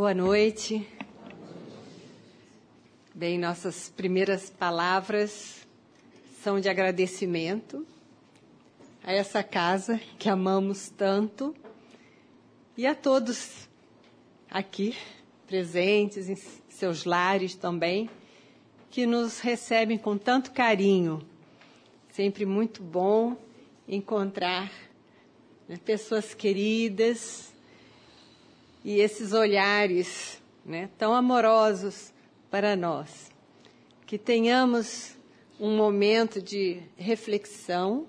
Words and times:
Boa 0.00 0.14
noite. 0.14 0.88
Bem, 3.14 3.38
nossas 3.38 3.90
primeiras 3.90 4.48
palavras 4.48 5.68
são 6.42 6.58
de 6.58 6.70
agradecimento 6.70 7.86
a 9.04 9.12
essa 9.12 9.42
casa 9.42 10.00
que 10.18 10.26
amamos 10.26 10.88
tanto 10.88 11.54
e 12.78 12.86
a 12.86 12.94
todos 12.94 13.68
aqui 14.50 14.96
presentes 15.46 16.30
em 16.30 16.36
seus 16.70 17.04
lares 17.04 17.54
também, 17.54 18.08
que 18.90 19.04
nos 19.04 19.38
recebem 19.40 19.98
com 19.98 20.16
tanto 20.16 20.52
carinho. 20.52 21.20
Sempre 22.10 22.46
muito 22.46 22.82
bom 22.82 23.36
encontrar 23.86 24.72
né, 25.68 25.78
pessoas 25.84 26.32
queridas 26.32 27.52
e 28.84 29.00
esses 29.00 29.32
olhares 29.32 30.40
né, 30.64 30.88
tão 30.98 31.12
amorosos 31.14 32.12
para 32.50 32.74
nós. 32.74 33.30
Que 34.06 34.18
tenhamos 34.18 35.16
um 35.58 35.76
momento 35.76 36.40
de 36.40 36.82
reflexão. 36.96 38.06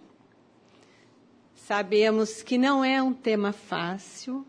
Sabemos 1.54 2.42
que 2.42 2.58
não 2.58 2.84
é 2.84 3.02
um 3.04 3.14
tema 3.14 3.52
fácil, 3.52 4.46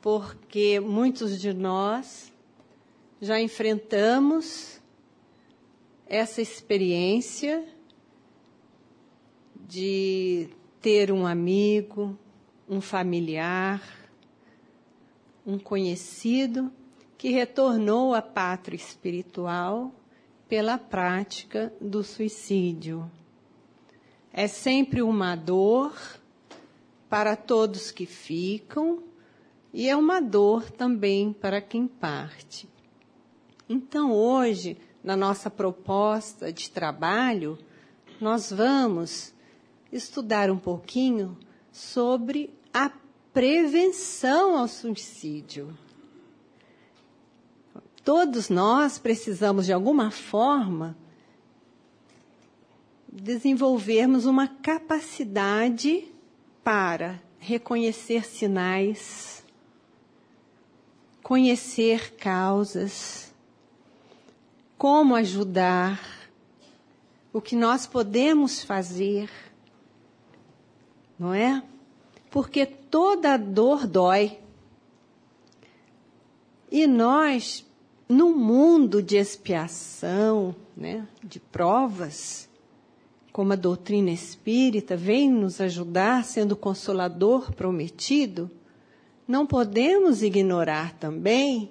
porque 0.00 0.80
muitos 0.80 1.40
de 1.40 1.54
nós 1.54 2.32
já 3.20 3.40
enfrentamos 3.40 4.80
essa 6.06 6.42
experiência 6.42 7.64
de 9.66 10.50
ter 10.80 11.10
um 11.10 11.26
amigo, 11.26 12.18
um 12.68 12.80
familiar, 12.80 14.03
um 15.46 15.58
conhecido 15.58 16.72
que 17.18 17.30
retornou 17.30 18.14
à 18.14 18.22
pátria 18.22 18.76
espiritual 18.76 19.94
pela 20.48 20.78
prática 20.78 21.72
do 21.80 22.02
suicídio. 22.02 23.10
É 24.32 24.46
sempre 24.46 25.02
uma 25.02 25.36
dor 25.36 25.94
para 27.08 27.36
todos 27.36 27.90
que 27.90 28.06
ficam 28.06 29.02
e 29.72 29.88
é 29.88 29.96
uma 29.96 30.20
dor 30.20 30.70
também 30.70 31.32
para 31.32 31.60
quem 31.60 31.86
parte. 31.86 32.68
Então, 33.68 34.12
hoje, 34.12 34.76
na 35.02 35.16
nossa 35.16 35.50
proposta 35.50 36.52
de 36.52 36.70
trabalho, 36.70 37.58
nós 38.20 38.52
vamos 38.52 39.32
estudar 39.92 40.50
um 40.50 40.58
pouquinho 40.58 41.38
sobre 41.70 42.50
a 42.72 42.90
prevenção 43.34 44.56
ao 44.56 44.68
suicídio. 44.68 45.76
Todos 48.04 48.48
nós 48.48 48.96
precisamos, 48.96 49.66
de 49.66 49.72
alguma 49.72 50.10
forma, 50.12 50.96
desenvolvermos 53.12 54.24
uma 54.24 54.46
capacidade 54.46 56.06
para 56.62 57.20
reconhecer 57.40 58.24
sinais, 58.24 59.44
conhecer 61.22 62.14
causas, 62.14 63.34
como 64.78 65.16
ajudar, 65.16 66.00
o 67.32 67.40
que 67.40 67.56
nós 67.56 67.84
podemos 67.84 68.62
fazer, 68.62 69.28
não 71.18 71.34
é? 71.34 71.62
Porque 72.34 72.66
toda 72.66 73.36
dor 73.36 73.86
dói. 73.86 74.40
E 76.68 76.84
nós 76.84 77.64
no 78.08 78.34
mundo 78.34 79.00
de 79.00 79.16
expiação, 79.16 80.52
né, 80.76 81.06
de 81.22 81.38
provas, 81.38 82.48
como 83.32 83.52
a 83.52 83.56
doutrina 83.56 84.10
espírita 84.10 84.96
vem 84.96 85.30
nos 85.30 85.60
ajudar, 85.60 86.24
sendo 86.24 86.56
consolador 86.56 87.52
prometido, 87.52 88.50
não 89.28 89.46
podemos 89.46 90.20
ignorar 90.20 90.92
também 90.94 91.70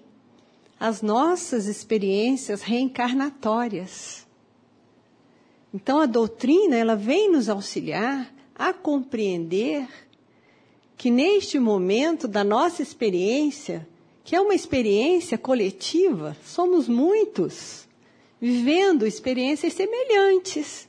as 0.80 1.02
nossas 1.02 1.66
experiências 1.66 2.62
reencarnatórias. 2.62 4.26
Então 5.74 6.00
a 6.00 6.06
doutrina, 6.06 6.78
ela 6.78 6.96
vem 6.96 7.30
nos 7.30 7.50
auxiliar 7.50 8.34
a 8.56 8.72
compreender 8.72 9.90
que 11.04 11.12
neste 11.12 11.60
momento 11.60 12.30
da 12.30 12.46
nossa 12.46 12.82
experiência, 12.82 13.86
que 14.24 14.38
é 14.38 14.40
uma 14.40 14.56
experiência 14.56 15.38
coletiva, 15.38 16.34
somos 16.46 16.88
muitos, 16.88 17.90
vivendo 18.40 19.06
experiências 19.06 19.74
semelhantes. 19.74 20.88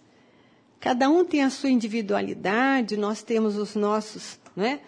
Cada 0.79 1.11
um 1.11 1.25
tem 1.25 1.43
a 1.43 1.51
sua 1.51 1.69
individualidade, 1.69 2.97
nós 2.97 3.25
temos 3.25 3.57
os 3.57 3.75
nossos 3.75 4.39
né, 4.55 4.79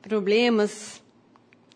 problemas 0.00 1.02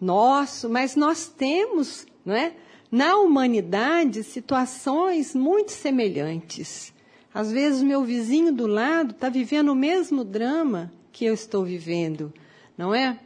nossos, 0.00 0.70
mas 0.70 0.96
nós 0.96 1.26
temos 1.26 2.06
né, 2.24 2.54
na 2.90 3.18
humanidade 3.18 4.22
situações 4.22 5.34
muito 5.34 5.72
semelhantes. 5.72 6.90
Às 7.34 7.52
vezes, 7.52 7.82
meu 7.82 8.02
vizinho 8.02 8.50
do 8.50 8.66
lado 8.66 9.10
está 9.10 9.28
vivendo 9.28 9.72
o 9.72 9.76
mesmo 9.76 10.24
drama 10.24 10.90
que 11.12 11.26
eu 11.26 11.34
estou 11.34 11.66
vivendo, 11.66 12.32
não 12.76 12.94
é? 12.94 13.18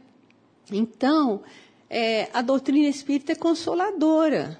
Então, 0.71 1.41
é, 1.89 2.29
a 2.33 2.41
doutrina 2.41 2.87
espírita 2.87 3.31
é 3.31 3.35
consoladora. 3.35 4.59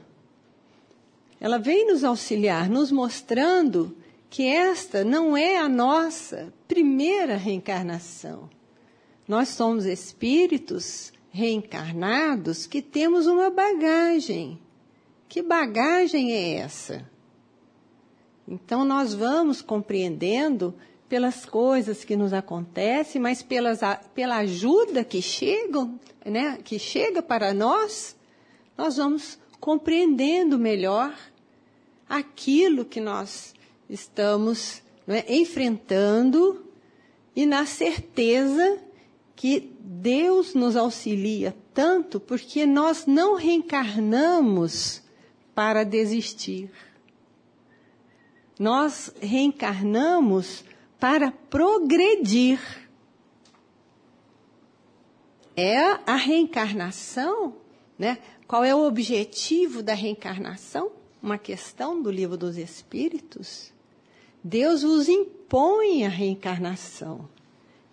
Ela 1.39 1.59
vem 1.59 1.87
nos 1.87 2.03
auxiliar, 2.03 2.69
nos 2.69 2.91
mostrando 2.91 3.95
que 4.29 4.47
esta 4.47 5.03
não 5.03 5.37
é 5.37 5.57
a 5.57 5.69
nossa 5.69 6.53
primeira 6.67 7.37
reencarnação. 7.37 8.49
Nós 9.27 9.49
somos 9.49 9.85
espíritos 9.85 11.11
reencarnados 11.31 12.65
que 12.65 12.81
temos 12.81 13.27
uma 13.27 13.49
bagagem. 13.49 14.59
Que 15.27 15.41
bagagem 15.41 16.31
é 16.31 16.55
essa? 16.55 17.07
Então 18.47 18.85
nós 18.85 19.13
vamos 19.13 19.61
compreendendo 19.61 20.73
pelas 21.09 21.45
coisas 21.45 22.03
que 22.03 22.15
nos 22.15 22.33
acontecem, 22.33 23.21
mas 23.21 23.41
pelas, 23.41 23.79
pela 24.13 24.37
ajuda 24.37 25.03
que 25.03 25.21
né, 26.25 26.59
que 26.63 26.77
chega 26.77 27.21
para 27.21 27.53
nós, 27.53 28.15
nós 28.77 28.97
vamos 28.97 29.39
compreendendo 29.59 30.59
melhor 30.59 31.13
aquilo 32.07 32.85
que 32.85 32.99
nós 32.99 33.53
estamos 33.89 34.81
né, 35.05 35.23
enfrentando 35.27 36.65
e 37.35 37.45
na 37.45 37.65
certeza 37.65 38.79
que 39.35 39.71
Deus 39.79 40.53
nos 40.53 40.75
auxilia 40.75 41.55
tanto 41.73 42.19
porque 42.19 42.65
nós 42.65 43.05
não 43.05 43.35
reencarnamos 43.35 45.03
para 45.53 45.83
desistir. 45.83 46.71
Nós 48.59 49.13
reencarnamos 49.21 50.63
para 50.99 51.31
progredir. 51.31 52.59
É 55.55 55.77
a 56.05 56.15
reencarnação, 56.15 57.55
né? 57.97 58.19
Qual 58.47 58.63
é 58.63 58.73
o 58.75 58.85
objetivo 58.85 59.81
da 59.81 59.93
reencarnação? 59.93 60.91
Uma 61.21 61.37
questão 61.37 62.01
do 62.01 62.11
livro 62.11 62.37
dos 62.37 62.57
Espíritos. 62.57 63.73
Deus 64.43 64.83
vos 64.83 65.09
impõe 65.09 66.05
a 66.05 66.09
reencarnação. 66.09 67.27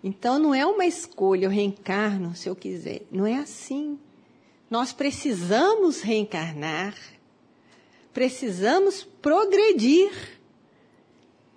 Então 0.03 0.37
não 0.37 0.53
é 0.53 0.65
uma 0.65 0.85
escolha, 0.85 1.45
eu 1.45 1.49
reencarno 1.49 2.35
se 2.35 2.47
eu 2.47 2.55
quiser. 2.55 3.01
Não 3.11 3.25
é 3.25 3.35
assim. 3.35 3.99
Nós 4.69 4.93
precisamos 4.93 6.01
reencarnar, 6.01 6.95
precisamos 8.13 9.03
progredir 9.03 10.34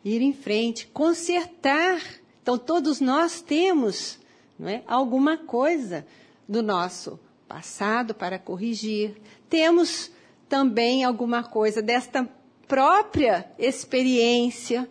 ir 0.04 0.22
em 0.22 0.32
frente, 0.32 0.86
consertar. 0.88 2.00
Então, 2.42 2.56
todos 2.56 3.00
nós 3.00 3.40
temos 3.40 4.18
não 4.58 4.68
é, 4.68 4.82
alguma 4.86 5.36
coisa 5.36 6.06
do 6.48 6.62
nosso 6.62 7.18
passado 7.46 8.14
para 8.14 8.38
corrigir. 8.38 9.16
Temos 9.48 10.10
também 10.48 11.04
alguma 11.04 11.44
coisa 11.44 11.80
desta 11.80 12.28
própria 12.66 13.50
experiência 13.58 14.88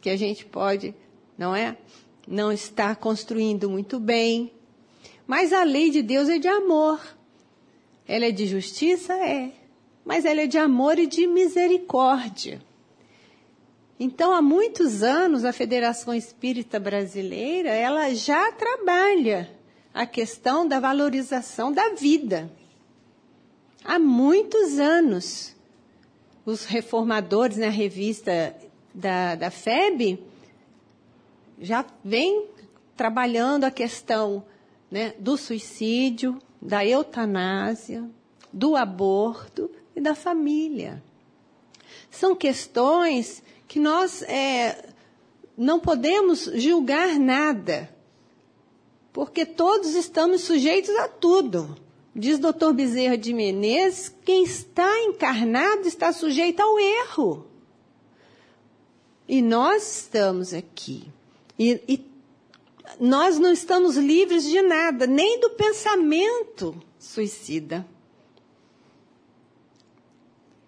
que 0.00 0.10
a 0.10 0.16
gente 0.16 0.44
pode, 0.44 0.94
não 1.36 1.54
é? 1.54 1.76
Não 2.26 2.52
estar 2.52 2.96
construindo 2.96 3.70
muito 3.70 3.98
bem. 3.98 4.52
Mas 5.26 5.52
a 5.52 5.62
lei 5.62 5.90
de 5.90 6.02
Deus 6.02 6.28
é 6.28 6.38
de 6.38 6.48
amor. 6.48 7.00
Ela 8.06 8.26
é 8.26 8.30
de 8.30 8.46
justiça? 8.46 9.14
É. 9.14 9.52
Mas 10.04 10.24
ela 10.24 10.42
é 10.42 10.46
de 10.46 10.58
amor 10.58 10.98
e 10.98 11.06
de 11.06 11.26
misericórdia. 11.26 12.60
Então, 14.00 14.32
há 14.32 14.40
muitos 14.40 15.02
anos, 15.02 15.44
a 15.44 15.52
Federação 15.52 16.14
Espírita 16.14 16.78
Brasileira, 16.78 17.70
ela 17.70 18.14
já 18.14 18.52
trabalha 18.52 19.50
a 19.92 20.06
questão 20.06 20.68
da 20.68 20.78
valorização 20.78 21.72
da 21.72 21.90
vida. 21.90 22.50
há 23.84 23.98
muitos 23.98 24.78
anos. 24.78 25.56
Os 26.44 26.64
reformadores 26.64 27.56
na 27.56 27.68
revista 27.68 28.56
da, 28.94 29.34
da 29.34 29.50
FEB 29.50 30.18
já 31.60 31.84
vem 32.04 32.46
trabalhando 32.96 33.64
a 33.64 33.70
questão 33.70 34.44
né, 34.90 35.14
do 35.18 35.36
suicídio, 35.36 36.38
da 36.60 36.84
eutanásia, 36.84 38.08
do 38.52 38.76
aborto 38.76 39.70
e 39.94 40.00
da 40.00 40.14
família. 40.14 41.02
São 42.10 42.34
questões 42.34 43.42
que 43.68 43.78
nós 43.78 44.22
é, 44.22 44.92
não 45.56 45.78
podemos 45.78 46.50
julgar 46.54 47.18
nada, 47.18 47.94
porque 49.12 49.44
todos 49.44 49.94
estamos 49.94 50.40
sujeitos 50.40 50.90
a 50.96 51.06
tudo. 51.06 51.76
Diz 52.16 52.38
Dr. 52.38 52.72
Bezerra 52.74 53.16
de 53.18 53.34
Menezes, 53.34 54.12
quem 54.24 54.42
está 54.42 54.90
encarnado 55.02 55.86
está 55.86 56.12
sujeito 56.12 56.60
ao 56.60 56.80
erro. 56.80 57.46
E 59.28 59.42
nós 59.42 60.00
estamos 60.00 60.54
aqui. 60.54 61.04
E, 61.58 61.80
e 61.86 62.10
nós 62.98 63.38
não 63.38 63.52
estamos 63.52 63.96
livres 63.96 64.44
de 64.44 64.62
nada, 64.62 65.06
nem 65.06 65.38
do 65.38 65.50
pensamento 65.50 66.74
suicida. 66.98 67.86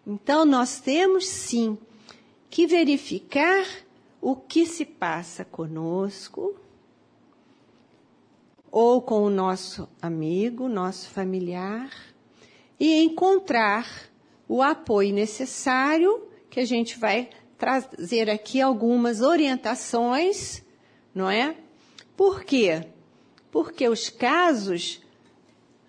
Então, 0.06 0.44
nós 0.44 0.80
temos 0.80 1.26
sim 1.26 1.78
que 2.50 2.66
verificar 2.66 3.64
o 4.20 4.34
que 4.36 4.66
se 4.66 4.84
passa 4.84 5.44
conosco, 5.44 6.58
ou 8.70 9.00
com 9.00 9.22
o 9.22 9.30
nosso 9.30 9.88
amigo, 10.02 10.68
nosso 10.68 11.08
familiar, 11.08 11.90
e 12.78 13.02
encontrar 13.02 13.86
o 14.48 14.62
apoio 14.62 15.14
necessário, 15.14 16.28
que 16.48 16.60
a 16.60 16.64
gente 16.64 16.98
vai 16.98 17.30
trazer 17.56 18.28
aqui 18.28 18.60
algumas 18.60 19.20
orientações, 19.20 20.62
não 21.14 21.30
é? 21.30 21.56
Por 22.16 22.44
quê? 22.44 22.86
Porque 23.50 23.88
os 23.88 24.08
casos, 24.08 25.00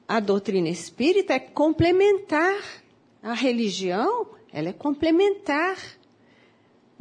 a 0.08 0.20
doutrina 0.20 0.70
espírita 0.70 1.34
é 1.34 1.40
complementar. 1.40 2.62
A 3.24 3.34
religião, 3.34 4.28
ela 4.52 4.70
é 4.70 4.74
complementar. 4.74 5.78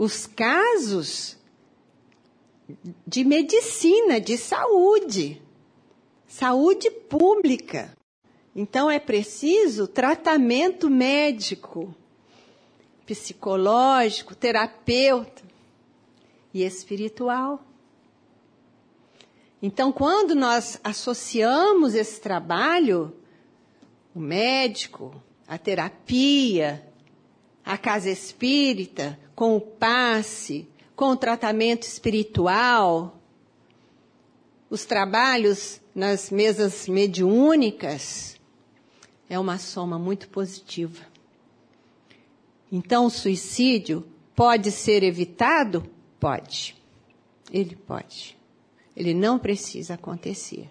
Os 0.03 0.27
casos 0.27 1.37
de 3.07 3.23
medicina, 3.23 4.19
de 4.19 4.39
saúde, 4.39 5.43
saúde 6.27 6.91
pública. 6.91 7.95
Então 8.57 8.91
é 8.91 8.99
preciso 8.99 9.87
tratamento 9.87 10.89
médico, 10.89 11.95
psicológico, 13.05 14.35
terapeuta 14.35 15.43
e 16.55 16.65
espiritual. 16.65 17.63
Então, 19.61 19.93
quando 19.93 20.35
nós 20.35 20.81
associamos 20.83 21.95
esse 21.95 22.19
trabalho, 22.19 23.15
o 24.15 24.19
médico, 24.19 25.23
a 25.47 25.59
terapia, 25.59 26.91
a 27.63 27.77
casa 27.77 28.09
espírita, 28.09 29.19
com 29.41 29.57
o 29.57 29.61
passe, 29.63 30.69
com 30.95 31.13
o 31.13 31.17
tratamento 31.17 31.85
espiritual, 31.85 33.19
os 34.69 34.85
trabalhos 34.85 35.81
nas 35.95 36.31
mesas 36.31 36.87
mediúnicas, 36.87 38.39
é 39.31 39.39
uma 39.39 39.57
soma 39.57 39.99
muito 39.99 40.29
positiva. 40.29 41.07
Então, 42.71 43.07
o 43.07 43.11
suicídio 43.11 44.07
pode 44.37 44.71
ser 44.71 45.03
evitado? 45.03 45.89
Pode. 46.21 46.77
Ele 47.51 47.75
pode. 47.75 48.37
Ele 48.95 49.15
não 49.15 49.39
precisa 49.39 49.95
acontecer. 49.95 50.69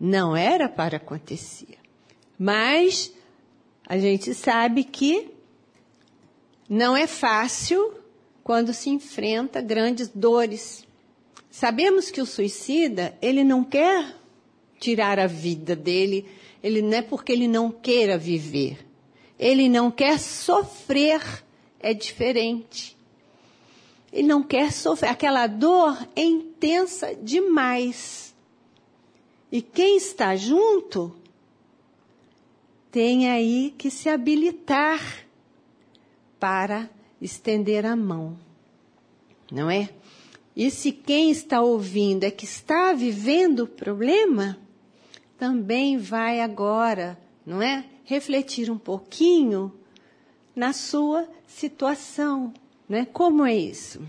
Não 0.00 0.36
era 0.36 0.68
para 0.68 0.96
acontecer. 0.96 1.78
Mas 2.36 3.14
a 3.86 3.96
gente 3.96 4.34
sabe 4.34 4.82
que 4.82 5.31
não 6.72 6.96
é 6.96 7.06
fácil 7.06 7.92
quando 8.42 8.72
se 8.72 8.88
enfrenta 8.88 9.60
grandes 9.60 10.08
dores. 10.08 10.86
Sabemos 11.50 12.10
que 12.10 12.18
o 12.18 12.24
suicida, 12.24 13.14
ele 13.20 13.44
não 13.44 13.62
quer 13.62 14.16
tirar 14.80 15.18
a 15.18 15.26
vida 15.26 15.76
dele, 15.76 16.24
ele 16.62 16.80
não 16.80 16.94
é 16.94 17.02
porque 17.02 17.30
ele 17.30 17.46
não 17.46 17.70
queira 17.70 18.16
viver. 18.16 18.78
Ele 19.38 19.68
não 19.68 19.90
quer 19.90 20.18
sofrer, 20.18 21.20
é 21.78 21.92
diferente. 21.92 22.96
Ele 24.10 24.28
não 24.28 24.42
quer 24.42 24.72
sofrer. 24.72 25.10
Aquela 25.10 25.46
dor 25.46 26.08
é 26.16 26.24
intensa 26.24 27.14
demais. 27.14 28.34
E 29.50 29.60
quem 29.60 29.98
está 29.98 30.34
junto 30.36 31.14
tem 32.90 33.30
aí 33.30 33.74
que 33.76 33.90
se 33.90 34.08
habilitar 34.08 35.21
para 36.42 36.90
estender 37.20 37.86
a 37.86 37.94
mão. 37.94 38.36
Não 39.48 39.70
é? 39.70 39.90
E 40.56 40.72
se 40.72 40.90
quem 40.90 41.30
está 41.30 41.60
ouvindo 41.60 42.24
é 42.24 42.32
que 42.32 42.44
está 42.44 42.92
vivendo 42.92 43.60
o 43.60 43.66
problema, 43.68 44.58
também 45.38 45.96
vai 45.96 46.40
agora, 46.40 47.16
não 47.46 47.62
é? 47.62 47.84
Refletir 48.02 48.72
um 48.72 48.76
pouquinho 48.76 49.72
na 50.56 50.72
sua 50.72 51.28
situação, 51.46 52.52
né? 52.88 53.06
Como 53.12 53.46
é 53.46 53.54
isso? 53.54 54.02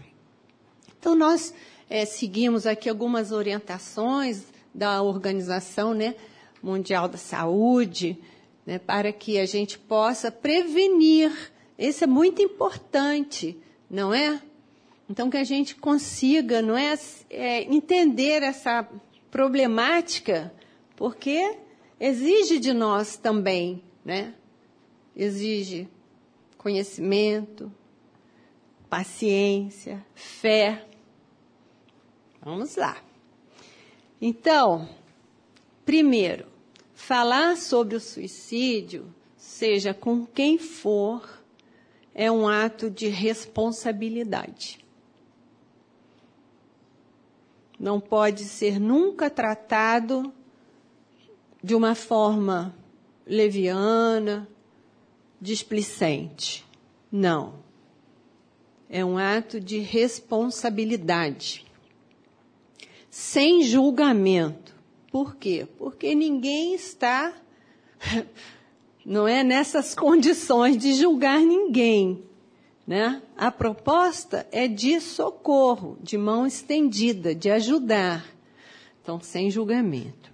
Então, 0.97 1.13
nós 1.13 1.53
é, 1.87 2.03
seguimos 2.03 2.65
aqui 2.65 2.89
algumas 2.89 3.31
orientações 3.31 4.41
da 4.73 5.03
Organização 5.03 5.93
né, 5.93 6.15
Mundial 6.63 7.07
da 7.07 7.17
Saúde, 7.19 8.17
né, 8.65 8.79
para 8.79 9.13
que 9.13 9.37
a 9.37 9.45
gente 9.45 9.77
possa 9.77 10.31
prevenir. 10.31 11.52
Isso 11.77 12.03
é 12.03 12.07
muito 12.07 12.41
importante, 12.41 13.57
não 13.89 14.13
é? 14.13 14.41
Então, 15.09 15.29
que 15.29 15.37
a 15.37 15.43
gente 15.43 15.75
consiga, 15.75 16.61
não 16.61 16.77
é, 16.77 16.97
é 17.29 17.63
entender 17.63 18.41
essa 18.41 18.87
problemática, 19.29 20.53
porque 20.95 21.57
exige 21.99 22.59
de 22.59 22.73
nós 22.73 23.17
também, 23.17 23.83
né? 24.05 24.33
Exige 25.15 25.87
conhecimento, 26.57 27.71
paciência, 28.89 30.05
fé. 30.15 30.85
Vamos 32.41 32.75
lá. 32.75 32.97
Então, 34.21 34.87
primeiro, 35.83 36.47
falar 36.93 37.57
sobre 37.57 37.95
o 37.95 37.99
suicídio, 37.99 39.13
seja 39.35 39.93
com 39.93 40.25
quem 40.25 40.57
for, 40.57 41.42
é 42.13 42.31
um 42.31 42.47
ato 42.47 42.89
de 42.89 43.07
responsabilidade. 43.07 44.79
Não 47.79 47.99
pode 47.99 48.45
ser 48.45 48.79
nunca 48.79 49.29
tratado 49.29 50.33
de 51.61 51.75
uma 51.75 51.95
forma 51.95 52.75
leviana, 53.25 54.47
displicente. 55.41 56.65
Não 57.11 57.63
é 58.93 59.03
um 59.03 59.17
ato 59.17 59.59
de 59.59 59.79
responsabilidade, 59.79 61.65
sem 63.09 63.63
julgamento. 63.63 64.75
Por 65.11 65.35
quê? 65.35 65.67
Porque 65.79 66.13
ninguém 66.13 66.75
está, 66.75 67.33
não 69.05 69.27
é 69.27 69.43
nessas 69.43 69.93
condições 69.95 70.77
de 70.77 70.93
julgar 70.93 71.39
ninguém. 71.39 72.23
Né? 72.85 73.21
A 73.37 73.49
proposta 73.49 74.45
é 74.51 74.67
de 74.67 74.99
socorro, 74.99 75.97
de 76.01 76.17
mão 76.17 76.45
estendida, 76.45 77.33
de 77.33 77.49
ajudar. 77.49 78.25
Então, 79.01 79.21
sem 79.21 79.49
julgamento. 79.49 80.31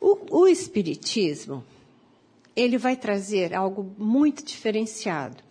O, 0.00 0.42
o 0.42 0.46
Espiritismo, 0.46 1.64
ele 2.54 2.78
vai 2.78 2.96
trazer 2.96 3.54
algo 3.54 3.92
muito 3.98 4.44
diferenciado. 4.44 5.42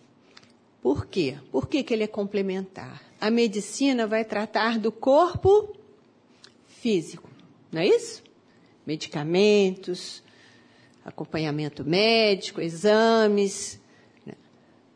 Por 0.81 1.05
quê? 1.05 1.37
Por 1.51 1.67
que, 1.67 1.83
que 1.83 1.93
ele 1.93 2.03
é 2.03 2.07
complementar? 2.07 3.01
A 3.19 3.29
medicina 3.29 4.07
vai 4.07 4.23
tratar 4.23 4.79
do 4.79 4.91
corpo 4.91 5.75
físico, 6.67 7.29
não 7.71 7.81
é 7.81 7.87
isso? 7.87 8.23
Medicamentos, 8.85 10.23
acompanhamento 11.07 11.85
médico, 11.85 12.59
exames, 12.59 13.79
né? 14.25 14.33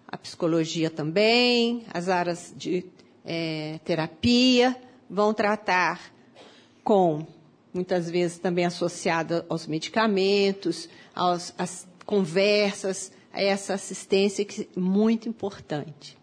a 0.05 0.17
psicologia 0.17 0.89
também, 0.89 1.85
as 1.93 2.09
áreas 2.09 2.53
de 2.55 2.85
é, 3.25 3.79
terapia 3.85 4.75
vão 5.09 5.33
tratar 5.33 6.11
com 6.83 7.25
muitas 7.73 8.09
vezes 8.09 8.37
também 8.37 8.65
associada 8.65 9.45
aos 9.47 9.65
medicamentos, 9.65 10.89
aos, 11.15 11.53
às 11.57 11.87
conversas, 12.05 13.13
a 13.31 13.41
essa 13.41 13.73
assistência 13.73 14.43
que 14.43 14.63
é 14.75 14.79
muito 14.79 15.29
importante. 15.29 16.17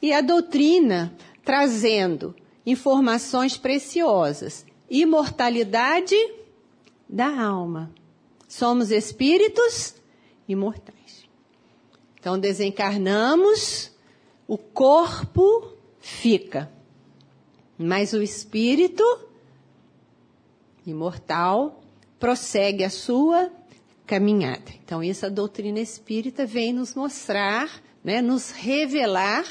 E 0.00 0.12
a 0.12 0.20
doutrina 0.20 1.12
trazendo 1.44 2.32
informações 2.64 3.56
preciosas, 3.56 4.64
imortalidade 4.88 6.16
da 7.08 7.26
alma. 7.26 7.92
Somos 8.48 8.90
espíritos 8.90 9.94
imortais. 10.48 11.24
Então 12.18 12.38
desencarnamos, 12.38 13.92
o 14.46 14.56
corpo 14.56 15.72
fica, 16.00 16.70
mas 17.78 18.12
o 18.12 18.22
espírito 18.22 19.04
imortal 20.86 21.82
prossegue 22.18 22.84
a 22.84 22.90
sua 22.90 23.50
caminhada. 24.06 24.72
Então, 24.84 25.02
isso 25.02 25.26
a 25.26 25.28
doutrina 25.28 25.80
espírita 25.80 26.46
vem 26.46 26.72
nos 26.72 26.94
mostrar, 26.94 27.82
né, 28.02 28.22
nos 28.22 28.50
revelar 28.52 29.44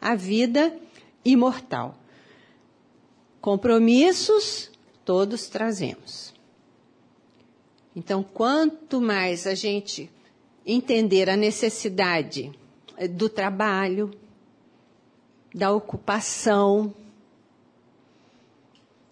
a 0.00 0.14
vida 0.14 0.74
imortal. 1.24 1.98
Compromissos 3.40 4.70
todos 5.04 5.48
trazemos. 5.48 6.32
Então, 7.98 8.22
quanto 8.22 9.00
mais 9.00 9.44
a 9.44 9.56
gente 9.56 10.08
entender 10.64 11.28
a 11.28 11.36
necessidade 11.36 12.56
eh, 12.96 13.08
do 13.08 13.28
trabalho, 13.28 14.12
da 15.52 15.72
ocupação, 15.72 16.94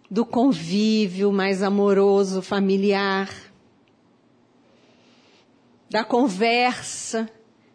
do 0.08 0.24
convívio 0.24 1.32
mais 1.32 1.64
amoroso, 1.64 2.40
familiar, 2.40 3.28
da 5.90 6.04
conversa, 6.04 7.28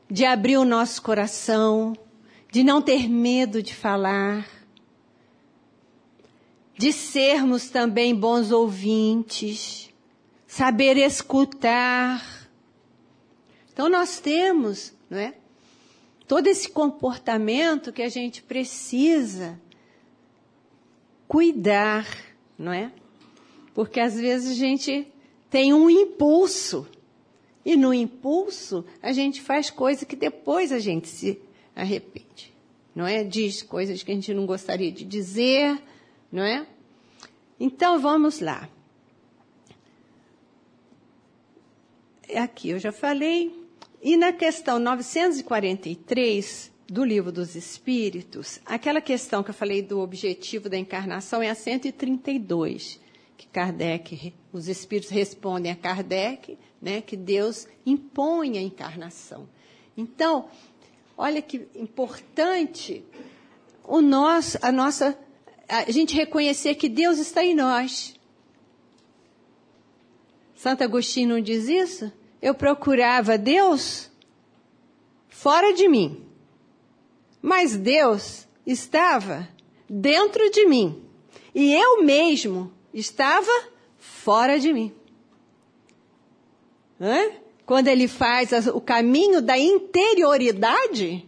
de 0.10 0.24
abrir 0.24 0.56
o 0.56 0.64
nosso 0.64 1.02
coração, 1.02 1.92
de 2.50 2.64
não 2.64 2.82
ter 2.82 3.10
medo 3.10 3.62
de 3.62 3.76
falar, 3.76 4.48
de 6.78 6.94
sermos 6.94 7.70
também 7.70 8.16
bons 8.16 8.50
ouvintes, 8.50 9.91
saber 10.52 10.98
escutar. 10.98 12.22
Então 13.72 13.88
nós 13.88 14.20
temos, 14.20 14.94
não 15.10 15.18
é? 15.18 15.34
Todo 16.28 16.48
esse 16.48 16.68
comportamento 16.68 17.94
que 17.94 18.02
a 18.02 18.10
gente 18.10 18.44
precisa 18.44 19.58
cuidar, 21.26 22.06
não 22.58 22.74
é? 22.74 22.92
Porque 23.74 24.02
às 24.02 24.20
vezes 24.20 24.52
a 24.52 24.56
gente 24.56 25.08
tem 25.50 25.74
um 25.74 25.90
impulso 25.90 26.86
e 27.64 27.78
no 27.78 27.94
impulso, 27.94 28.84
a 29.02 29.14
gente 29.14 29.42
faz 29.42 29.70
coisa 29.70 30.06
que 30.06 30.18
depois 30.18 30.74
a 30.74 30.80
gente 30.80 31.08
se 31.08 31.40
arrepende. 31.74 32.54
Não 32.94 33.08
é? 33.08 33.24
Diz 33.24 33.64
coisas 33.64 34.04
que 34.04 34.12
a 34.12 34.16
gente 34.16 34.34
não 34.34 34.46
gostaria 34.46 34.92
de 34.92 35.06
dizer, 35.06 35.82
não 36.30 36.44
é? 36.44 36.68
Então 37.58 38.02
vamos 38.02 38.42
lá. 38.42 38.68
Aqui 42.36 42.70
eu 42.70 42.80
já 42.80 42.92
falei. 42.92 43.60
E 44.02 44.18
na 44.18 44.34
questão 44.34 44.80
943 44.80 46.72
do 46.88 47.04
Livro 47.04 47.32
dos 47.32 47.56
Espíritos, 47.56 48.60
aquela 48.66 49.00
questão 49.00 49.44
que 49.44 49.50
eu 49.52 49.54
falei 49.54 49.82
do 49.82 50.00
objetivo 50.00 50.68
da 50.68 50.78
encarnação 50.78 51.42
é 51.42 51.50
a 51.50 51.56
132, 51.56 53.00
que 53.38 53.48
Kardec, 53.48 54.34
os 54.52 54.68
espíritos 54.68 55.10
respondem 55.10 55.72
a 55.72 55.76
Kardec, 55.76 56.58
né, 56.82 57.00
que 57.00 57.16
Deus 57.16 57.68
impõe 57.86 58.58
a 58.58 58.62
encarnação. 58.62 59.48
Então, 59.96 60.50
olha 61.18 61.42
que 61.42 61.68
importante 61.76 63.06
o 63.84 64.02
nosso, 64.02 64.58
a 64.62 64.72
nossa, 64.72 65.18
a 65.70 65.92
gente 65.92 66.16
reconhecer 66.16 66.76
que 66.76 66.90
Deus 66.90 67.20
está 67.20 67.44
em 67.44 67.54
nós. 67.54 68.16
Santo 70.56 70.84
Agostinho 70.84 71.30
não 71.30 71.42
diz 71.42 71.68
isso? 71.68 72.12
Eu 72.42 72.54
procurava 72.56 73.38
Deus 73.38 74.10
fora 75.28 75.74
de 75.74 75.88
mim, 75.88 76.26
mas 77.42 77.76
Deus 77.76 78.48
estava 78.66 79.48
dentro 79.90 80.50
de 80.50 80.66
mim 80.66 81.04
e 81.54 81.74
eu 81.74 82.04
mesmo 82.04 82.72
estava 82.94 83.52
fora 83.98 84.60
de 84.60 84.74
mim. 84.74 84.94
Hã? 87.00 87.32
Quando 87.66 87.88
ele 87.88 88.08
faz 88.08 88.52
o 88.68 88.82
caminho 88.82 89.42
da 89.42 89.58
interioridade, 89.58 91.28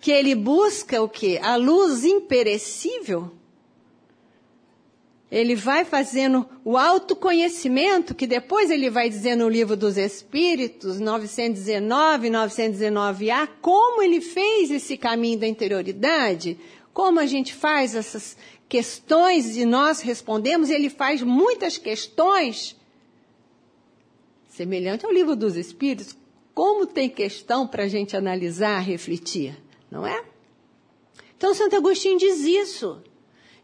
que 0.00 0.12
ele 0.12 0.34
busca 0.34 1.02
o 1.02 1.08
que? 1.08 1.38
A 1.38 1.56
luz 1.56 2.04
imperecível. 2.04 3.32
Ele 5.30 5.54
vai 5.54 5.84
fazendo 5.84 6.46
o 6.64 6.76
autoconhecimento, 6.76 8.14
que 8.14 8.26
depois 8.26 8.70
ele 8.70 8.88
vai 8.88 9.08
dizer 9.08 9.36
no 9.36 9.48
livro 9.48 9.76
dos 9.76 9.96
Espíritos, 9.96 11.00
919, 11.00 12.30
919A, 12.30 13.48
como 13.60 14.02
ele 14.02 14.20
fez 14.20 14.70
esse 14.70 14.96
caminho 14.96 15.38
da 15.38 15.46
interioridade, 15.46 16.58
como 16.92 17.18
a 17.18 17.26
gente 17.26 17.52
faz 17.52 17.94
essas 17.94 18.36
questões 18.68 19.56
e 19.56 19.64
nós 19.64 20.00
respondemos, 20.00 20.70
ele 20.70 20.88
faz 20.88 21.22
muitas 21.22 21.78
questões 21.78 22.76
semelhante 24.48 25.04
ao 25.04 25.12
livro 25.12 25.34
dos 25.34 25.56
Espíritos, 25.56 26.16
como 26.54 26.86
tem 26.86 27.08
questão 27.08 27.66
para 27.66 27.84
a 27.84 27.88
gente 27.88 28.16
analisar, 28.16 28.78
refletir, 28.78 29.60
não 29.90 30.06
é? 30.06 30.24
Então, 31.36 31.52
Santo 31.52 31.74
Agostinho 31.74 32.16
diz 32.18 32.40
isso. 32.40 33.02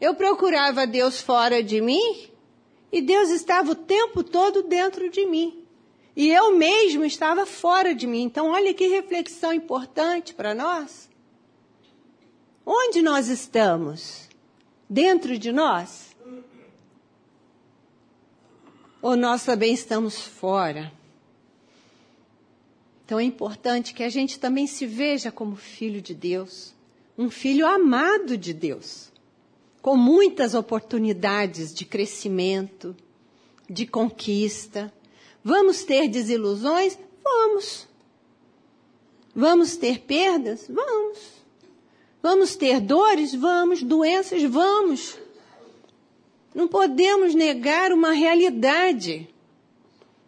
Eu 0.00 0.14
procurava 0.14 0.86
Deus 0.86 1.20
fora 1.20 1.62
de 1.62 1.80
mim 1.80 2.30
e 2.90 3.02
Deus 3.02 3.30
estava 3.30 3.72
o 3.72 3.74
tempo 3.74 4.22
todo 4.22 4.62
dentro 4.62 5.10
de 5.10 5.26
mim. 5.26 5.64
E 6.16 6.28
eu 6.28 6.56
mesmo 6.56 7.04
estava 7.04 7.46
fora 7.46 7.94
de 7.94 8.06
mim. 8.06 8.22
Então, 8.22 8.48
olha 8.48 8.74
que 8.74 8.88
reflexão 8.88 9.52
importante 9.52 10.34
para 10.34 10.54
nós. 10.54 11.08
Onde 12.64 13.02
nós 13.02 13.28
estamos? 13.28 14.28
Dentro 14.88 15.38
de 15.38 15.52
nós? 15.52 16.10
ou 19.02 19.16
nós 19.16 19.44
também 19.44 19.72
estamos 19.72 20.20
fora. 20.20 20.92
Então 23.04 23.18
é 23.18 23.24
importante 23.24 23.94
que 23.94 24.02
a 24.02 24.08
gente 24.08 24.38
também 24.38 24.66
se 24.66 24.86
veja 24.86 25.32
como 25.32 25.56
filho 25.56 26.00
de 26.00 26.14
Deus, 26.14 26.74
um 27.18 27.30
filho 27.30 27.66
amado 27.66 28.36
de 28.36 28.52
Deus, 28.52 29.09
com 29.82 29.96
muitas 29.96 30.54
oportunidades 30.54 31.74
de 31.74 31.84
crescimento, 31.84 32.94
de 33.68 33.86
conquista. 33.86 34.92
Vamos 35.42 35.84
ter 35.84 36.08
desilusões? 36.08 36.98
Vamos. 37.24 37.88
Vamos 39.34 39.76
ter 39.76 40.00
perdas? 40.00 40.66
Vamos. 40.68 41.18
Vamos 42.22 42.56
ter 42.56 42.80
dores? 42.80 43.34
Vamos. 43.34 43.82
Doenças? 43.82 44.42
Vamos. 44.44 45.18
Não 46.54 46.66
podemos 46.66 47.34
negar 47.34 47.92
uma 47.92 48.10
realidade, 48.10 49.28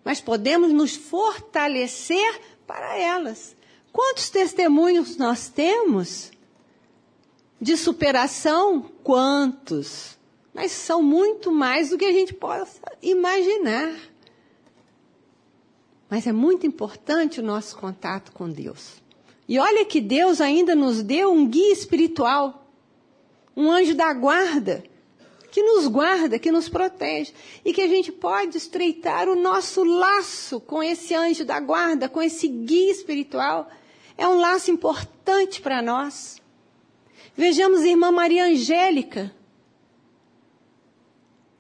mas 0.05 0.21
podemos 0.21 0.73
nos 0.73 0.95
fortalecer 0.95 2.41
para 2.67 2.97
elas. 2.97 3.57
Quantos 3.93 4.31
testemunhos 4.31 5.17
nós 5.17 5.49
temos 5.49 6.31
de 7.63 7.77
superação? 7.77 8.91
Quantos? 9.05 10.19
Mas 10.53 10.73
são 10.73 11.01
muito 11.01 11.53
mais 11.53 11.91
do 11.91 11.97
que 11.97 12.05
a 12.05 12.13
gente 12.13 12.35
possa 12.35 12.83
imaginar. 13.01 13.95
Mas 16.11 16.27
é 16.27 16.33
muito 16.33 16.67
importante 16.67 17.39
o 17.39 17.43
nosso 17.43 17.77
contato 17.77 18.33
com 18.33 18.51
Deus. 18.51 19.01
E 19.49 19.61
olha 19.61 19.85
que 19.85 20.01
Deus 20.01 20.41
ainda 20.41 20.75
nos 20.75 21.05
deu 21.05 21.33
um 21.33 21.47
guia 21.47 21.73
espiritual, 21.73 22.67
um 23.57 23.71
anjo 23.71 23.95
da 23.95 24.13
guarda, 24.13 24.83
que 25.53 25.63
nos 25.63 25.87
guarda, 25.87 26.41
que 26.41 26.51
nos 26.51 26.69
protege 26.69 27.33
e 27.65 27.73
que 27.73 27.81
a 27.81 27.87
gente 27.87 28.11
pode 28.11 28.57
estreitar 28.57 29.29
o 29.29 29.37
nosso 29.37 29.85
laço 29.85 30.59
com 30.59 30.83
esse 30.83 31.15
anjo 31.15 31.45
da 31.45 31.61
guarda, 31.61 32.09
com 32.09 32.21
esse 32.21 32.49
guia 32.49 32.91
espiritual. 32.91 33.71
É 34.19 34.27
um 34.27 34.41
laço 34.41 34.71
importante 34.71 35.61
para 35.61 35.81
nós. 35.81 36.42
Vejamos 37.35 37.83
irmã 37.83 38.13
Maria 38.13 38.45
Angélica, 38.45 39.35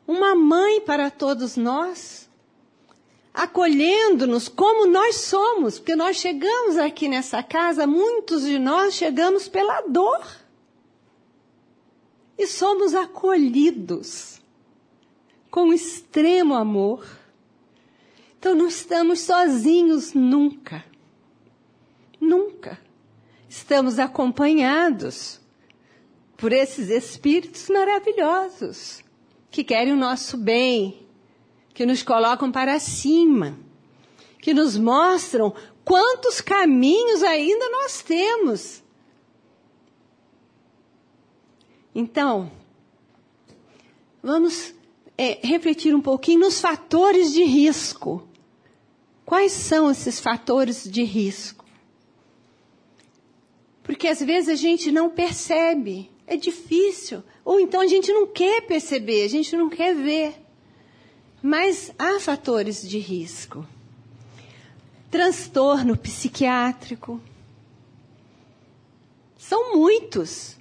uma 0.06 0.34
mãe 0.34 0.82
para 0.82 1.10
todos 1.10 1.56
nós, 1.56 2.28
acolhendo-nos 3.32 4.48
como 4.48 4.86
nós 4.86 5.16
somos, 5.16 5.78
porque 5.78 5.96
nós 5.96 6.16
chegamos 6.16 6.76
aqui 6.76 7.08
nessa 7.08 7.42
casa, 7.42 7.86
muitos 7.86 8.42
de 8.42 8.58
nós 8.58 8.94
chegamos 8.94 9.48
pela 9.48 9.80
dor 9.82 10.26
e 12.38 12.46
somos 12.46 12.94
acolhidos. 12.94 14.40
com 15.50 15.70
extremo 15.70 16.54
amor. 16.54 17.06
Então 18.38 18.54
não 18.54 18.68
estamos 18.68 19.20
sozinhos 19.20 20.14
nunca. 20.14 20.82
Nunca. 22.18 22.80
Estamos 23.50 23.98
acompanhados 23.98 25.41
por 26.42 26.52
esses 26.52 26.88
espíritos 26.90 27.68
maravilhosos 27.68 29.04
que 29.48 29.62
querem 29.62 29.92
o 29.92 29.96
nosso 29.96 30.36
bem, 30.36 31.06
que 31.72 31.86
nos 31.86 32.02
colocam 32.02 32.50
para 32.50 32.80
cima, 32.80 33.56
que 34.40 34.52
nos 34.52 34.76
mostram 34.76 35.54
quantos 35.84 36.40
caminhos 36.40 37.22
ainda 37.22 37.70
nós 37.70 38.02
temos. 38.02 38.82
Então, 41.94 42.50
vamos 44.20 44.74
é, 45.16 45.38
refletir 45.46 45.94
um 45.94 46.02
pouquinho 46.02 46.40
nos 46.40 46.60
fatores 46.60 47.32
de 47.32 47.44
risco. 47.44 48.26
Quais 49.24 49.52
são 49.52 49.88
esses 49.88 50.18
fatores 50.18 50.90
de 50.90 51.04
risco? 51.04 51.64
Porque 53.84 54.08
às 54.08 54.18
vezes 54.18 54.48
a 54.48 54.56
gente 54.56 54.90
não 54.90 55.08
percebe, 55.08 56.11
é 56.32 56.36
difícil, 56.36 57.22
ou 57.44 57.60
então 57.60 57.80
a 57.80 57.86
gente 57.86 58.10
não 58.12 58.26
quer 58.26 58.62
perceber, 58.62 59.24
a 59.24 59.28
gente 59.28 59.54
não 59.56 59.68
quer 59.68 59.94
ver. 59.94 60.34
Mas 61.42 61.92
há 61.98 62.18
fatores 62.18 62.88
de 62.88 62.98
risco. 62.98 63.66
Transtorno 65.10 65.96
psiquiátrico. 65.96 67.20
São 69.36 69.76
muitos. 69.76 70.56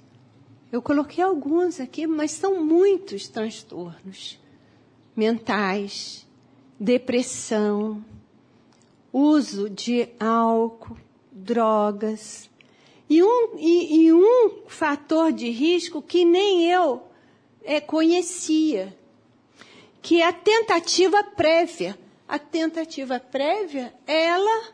Eu 0.70 0.82
coloquei 0.82 1.24
alguns 1.24 1.80
aqui, 1.80 2.06
mas 2.06 2.32
são 2.32 2.62
muitos 2.64 3.28
transtornos 3.28 4.38
mentais, 5.14 6.26
depressão, 6.78 8.04
uso 9.12 9.70
de 9.70 10.08
álcool, 10.18 10.96
drogas. 11.30 12.50
E 13.08 13.22
um, 13.22 13.58
e, 13.58 14.04
e 14.04 14.12
um 14.12 14.62
fator 14.66 15.32
de 15.32 15.50
risco 15.50 16.00
que 16.00 16.24
nem 16.24 16.70
eu 16.70 17.02
é, 17.64 17.80
conhecia, 17.80 18.96
que 20.00 20.20
é 20.20 20.26
a 20.26 20.32
tentativa 20.32 21.22
prévia. 21.22 21.98
A 22.26 22.38
tentativa 22.38 23.20
prévia, 23.20 23.92
ela 24.06 24.72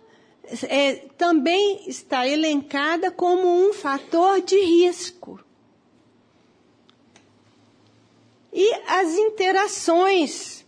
é, 0.69 0.95
também 1.17 1.89
está 1.89 2.27
elencada 2.27 3.11
como 3.11 3.49
um 3.49 3.73
fator 3.73 4.41
de 4.41 4.61
risco. 4.61 5.41
E 8.53 8.73
as 8.87 9.15
interações 9.15 10.65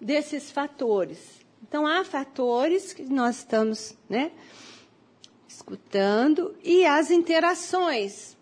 desses 0.00 0.50
fatores. 0.50 1.18
Então, 1.62 1.86
há 1.86 2.04
fatores 2.04 2.92
que 2.92 3.02
nós 3.04 3.36
estamos 3.38 3.94
né, 4.08 4.32
escutando 5.60 6.56
e 6.64 6.86
as 6.86 7.10
interações 7.10 8.36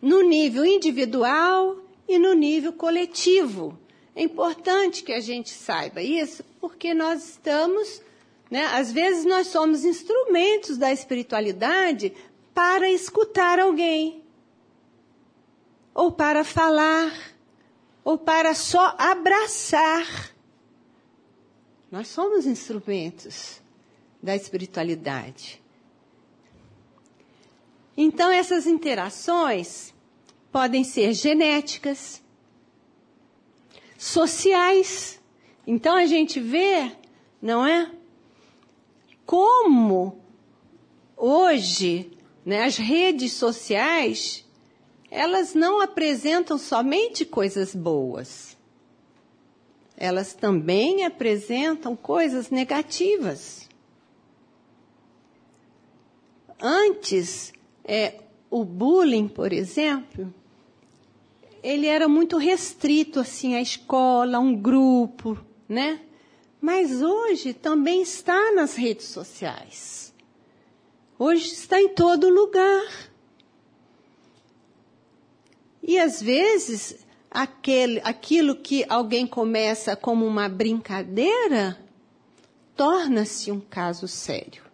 no 0.00 0.22
nível 0.22 0.64
individual 0.64 1.76
e 2.06 2.18
no 2.18 2.34
nível 2.34 2.72
coletivo. 2.72 3.76
É 4.14 4.22
importante 4.22 5.02
que 5.02 5.12
a 5.12 5.20
gente 5.20 5.50
saiba 5.50 6.00
isso, 6.00 6.44
porque 6.60 6.94
nós 6.94 7.30
estamos, 7.30 8.00
né, 8.48 8.64
às 8.66 8.92
vezes 8.92 9.24
nós 9.24 9.48
somos 9.48 9.84
instrumentos 9.84 10.78
da 10.78 10.92
espiritualidade 10.92 12.14
para 12.54 12.90
escutar 12.90 13.58
alguém, 13.58 14.22
ou 15.94 16.12
para 16.12 16.44
falar, 16.44 17.12
ou 18.04 18.16
para 18.16 18.54
só 18.54 18.94
abraçar. 18.96 20.32
Nós 21.90 22.06
somos 22.08 22.46
instrumentos 22.46 23.60
da 24.22 24.34
espiritualidade. 24.36 25.60
Então, 28.00 28.30
essas 28.30 28.64
interações 28.64 29.92
podem 30.52 30.84
ser 30.84 31.12
genéticas, 31.12 32.22
sociais. 33.98 35.20
Então 35.66 35.96
a 35.96 36.06
gente 36.06 36.38
vê, 36.38 36.92
não 37.42 37.66
é? 37.66 37.90
Como 39.26 40.22
hoje, 41.16 42.16
né, 42.46 42.62
as 42.62 42.76
redes 42.76 43.32
sociais, 43.32 44.46
elas 45.10 45.52
não 45.54 45.80
apresentam 45.80 46.56
somente 46.56 47.26
coisas 47.26 47.74
boas. 47.74 48.56
Elas 49.96 50.32
também 50.34 51.04
apresentam 51.04 51.96
coisas 51.96 52.48
negativas. 52.48 53.68
Antes, 56.60 57.52
é, 57.88 58.20
o 58.50 58.64
bullying, 58.64 59.26
por 59.26 59.50
exemplo, 59.50 60.32
ele 61.62 61.86
era 61.86 62.06
muito 62.06 62.36
restrito 62.36 63.18
assim 63.18 63.54
à 63.54 63.62
escola, 63.62 64.36
a 64.36 64.40
um 64.40 64.54
grupo, 64.54 65.38
né? 65.66 66.02
Mas 66.60 67.00
hoje 67.00 67.54
também 67.54 68.02
está 68.02 68.52
nas 68.52 68.74
redes 68.74 69.06
sociais. 69.06 70.12
Hoje 71.18 71.46
está 71.46 71.80
em 71.80 71.88
todo 71.88 72.28
lugar. 72.28 73.10
E 75.82 75.98
às 75.98 76.20
vezes 76.20 76.98
aquele, 77.30 78.00
aquilo 78.04 78.54
que 78.54 78.84
alguém 78.88 79.26
começa 79.26 79.96
como 79.96 80.26
uma 80.26 80.48
brincadeira 80.48 81.78
torna-se 82.76 83.50
um 83.50 83.60
caso 83.60 84.06
sério. 84.06 84.67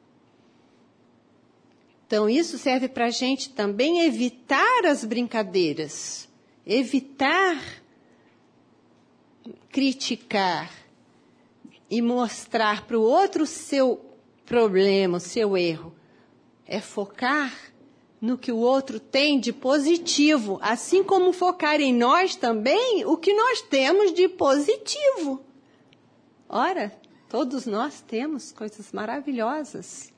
Então, 2.06 2.28
isso 2.28 2.58
serve 2.58 2.88
para 2.88 3.06
a 3.06 3.10
gente 3.10 3.50
também 3.50 4.04
evitar 4.04 4.86
as 4.86 5.04
brincadeiras 5.04 6.28
evitar 6.66 7.62
criticar 9.70 10.70
e 11.90 12.00
mostrar 12.00 12.86
para 12.86 12.98
o 12.98 13.02
outro 13.02 13.44
o 13.44 13.46
seu 13.46 14.00
problema, 14.46 15.18
o 15.18 15.20
seu 15.20 15.56
erro. 15.56 15.94
É 16.66 16.80
focar 16.80 17.52
no 18.20 18.38
que 18.38 18.50
o 18.50 18.56
outro 18.56 18.98
tem 18.98 19.38
de 19.38 19.52
positivo, 19.52 20.58
assim 20.62 21.04
como 21.04 21.32
focar 21.32 21.80
em 21.80 21.92
nós 21.92 22.36
também 22.36 23.04
o 23.04 23.18
que 23.18 23.34
nós 23.34 23.60
temos 23.60 24.14
de 24.14 24.28
positivo. 24.28 25.44
Ora, 26.48 26.96
todos 27.28 27.66
nós 27.66 28.00
temos 28.00 28.50
coisas 28.50 28.92
maravilhosas. 28.92 30.13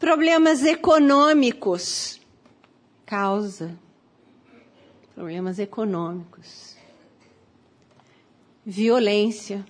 Problemas 0.00 0.64
econômicos. 0.64 2.20
Causa 3.06 3.78
problemas 5.20 5.58
econômicos, 5.58 6.76
violência, 8.64 9.66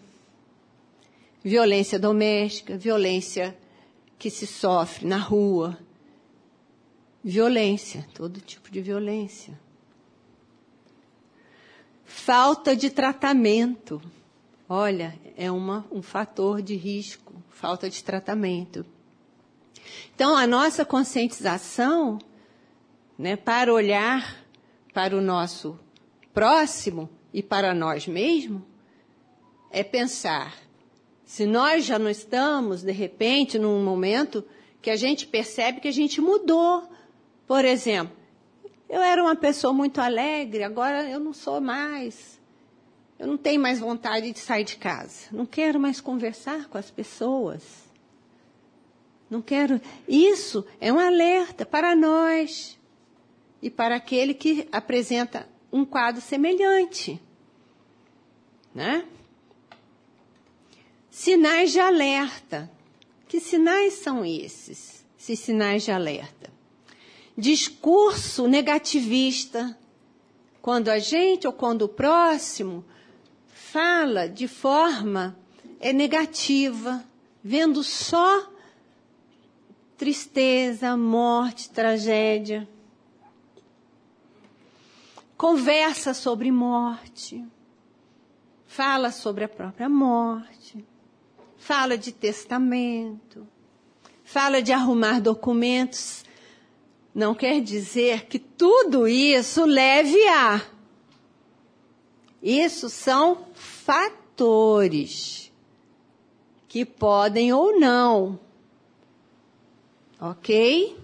violência 1.42 1.98
doméstica, 1.98 2.78
violência 2.78 3.58
que 4.16 4.30
se 4.30 4.46
sofre 4.46 5.08
na 5.08 5.18
rua, 5.18 5.76
violência, 7.24 8.06
todo 8.14 8.40
tipo 8.40 8.70
de 8.70 8.80
violência. 8.80 9.58
Falta 12.04 12.76
de 12.76 12.88
tratamento. 12.88 14.00
Olha, 14.68 15.18
é 15.36 15.50
uma, 15.50 15.84
um 15.90 16.00
fator 16.00 16.62
de 16.62 16.76
risco, 16.76 17.34
falta 17.48 17.90
de 17.90 18.04
tratamento. 18.04 18.86
Então, 20.14 20.36
a 20.36 20.46
nossa 20.46 20.84
conscientização, 20.84 22.18
né, 23.18 23.36
para 23.36 23.72
olhar 23.72 24.44
para 24.92 25.16
o 25.16 25.20
nosso 25.20 25.78
próximo 26.32 27.08
e 27.32 27.42
para 27.42 27.74
nós 27.74 28.06
mesmos 28.06 28.62
é 29.70 29.82
pensar 29.84 30.54
se 31.30 31.46
nós 31.46 31.84
já 31.84 31.96
não 31.96 32.10
estamos, 32.10 32.82
de 32.82 32.90
repente, 32.90 33.56
num 33.56 33.84
momento 33.84 34.44
que 34.82 34.90
a 34.90 34.96
gente 34.96 35.28
percebe 35.28 35.80
que 35.80 35.86
a 35.86 35.92
gente 35.92 36.20
mudou. 36.20 36.90
Por 37.46 37.64
exemplo, 37.64 38.16
eu 38.88 39.00
era 39.00 39.22
uma 39.22 39.36
pessoa 39.36 39.72
muito 39.72 40.00
alegre, 40.00 40.64
agora 40.64 41.08
eu 41.08 41.20
não 41.20 41.32
sou 41.32 41.60
mais. 41.60 42.40
Eu 43.16 43.28
não 43.28 43.36
tenho 43.36 43.60
mais 43.60 43.78
vontade 43.78 44.32
de 44.32 44.40
sair 44.40 44.64
de 44.64 44.74
casa. 44.74 45.28
Não 45.30 45.46
quero 45.46 45.78
mais 45.78 46.00
conversar 46.00 46.68
com 46.68 46.76
as 46.76 46.90
pessoas. 46.90 47.62
Não 49.30 49.40
quero. 49.40 49.80
Isso 50.08 50.66
é 50.80 50.92
um 50.92 50.98
alerta 50.98 51.64
para 51.64 51.94
nós 51.94 52.76
e 53.62 53.70
para 53.70 53.94
aquele 53.94 54.34
que 54.34 54.68
apresenta 54.72 55.48
um 55.72 55.84
quadro 55.84 56.20
semelhante. 56.20 57.22
Né? 58.74 59.04
Sinais 61.08 61.70
de 61.70 61.78
alerta. 61.78 62.68
Que 63.28 63.38
sinais 63.38 63.94
são 63.94 64.24
esses? 64.24 65.06
Esses 65.16 65.38
sinais 65.38 65.84
de 65.84 65.92
alerta. 65.92 66.50
Discurso 67.38 68.48
negativista, 68.48 69.78
quando 70.60 70.88
a 70.88 70.98
gente 70.98 71.46
ou 71.46 71.52
quando 71.52 71.82
o 71.82 71.88
próximo 71.88 72.84
fala 73.46 74.28
de 74.28 74.48
forma 74.48 75.38
é 75.78 75.92
negativa, 75.92 77.04
vendo 77.42 77.84
só 77.84 78.50
tristeza, 80.00 80.96
morte, 80.96 81.68
tragédia. 81.68 82.66
Conversa 85.36 86.14
sobre 86.14 86.50
morte. 86.50 87.44
Fala 88.66 89.12
sobre 89.12 89.44
a 89.44 89.48
própria 89.48 89.90
morte. 89.90 90.82
Fala 91.58 91.98
de 91.98 92.12
testamento. 92.12 93.46
Fala 94.24 94.62
de 94.62 94.72
arrumar 94.72 95.20
documentos. 95.20 96.24
Não 97.14 97.34
quer 97.34 97.60
dizer 97.60 98.24
que 98.24 98.38
tudo 98.38 99.06
isso 99.06 99.66
leve 99.66 100.26
a. 100.28 100.62
Isso 102.42 102.88
são 102.88 103.48
fatores 103.52 105.52
que 106.66 106.86
podem 106.86 107.52
ou 107.52 107.78
não. 107.78 108.40
Ok? 110.20 110.98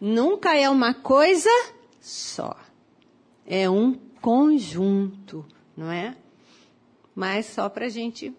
Nunca 0.00 0.56
é 0.56 0.68
uma 0.68 0.92
coisa 0.92 1.50
só. 2.00 2.56
É 3.46 3.70
um 3.70 3.94
conjunto, 4.20 5.46
não 5.76 5.90
é? 5.90 6.16
Mas 7.14 7.46
só 7.46 7.68
para 7.68 7.86
a 7.86 7.88
gente 7.88 8.34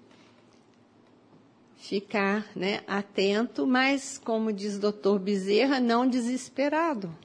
ficar 1.77 2.47
né, 2.55 2.81
atento, 2.87 3.65
mas, 3.65 4.17
como 4.17 4.53
diz 4.53 4.75
o 4.75 4.79
doutor 4.79 5.19
Bezerra, 5.19 5.79
não 5.79 6.07
desesperado. 6.07 7.15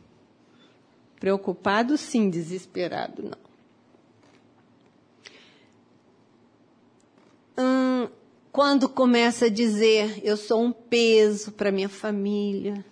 Preocupado, 1.20 1.96
sim, 1.96 2.30
desesperado, 2.30 3.22
não. 3.22 3.46
Hum, 7.58 8.08
quando 8.56 8.88
começa 8.88 9.44
a 9.44 9.50
dizer 9.50 10.18
eu 10.24 10.34
sou 10.34 10.62
um 10.62 10.72
peso 10.72 11.52
para 11.52 11.70
minha 11.70 11.90
família, 11.90 12.82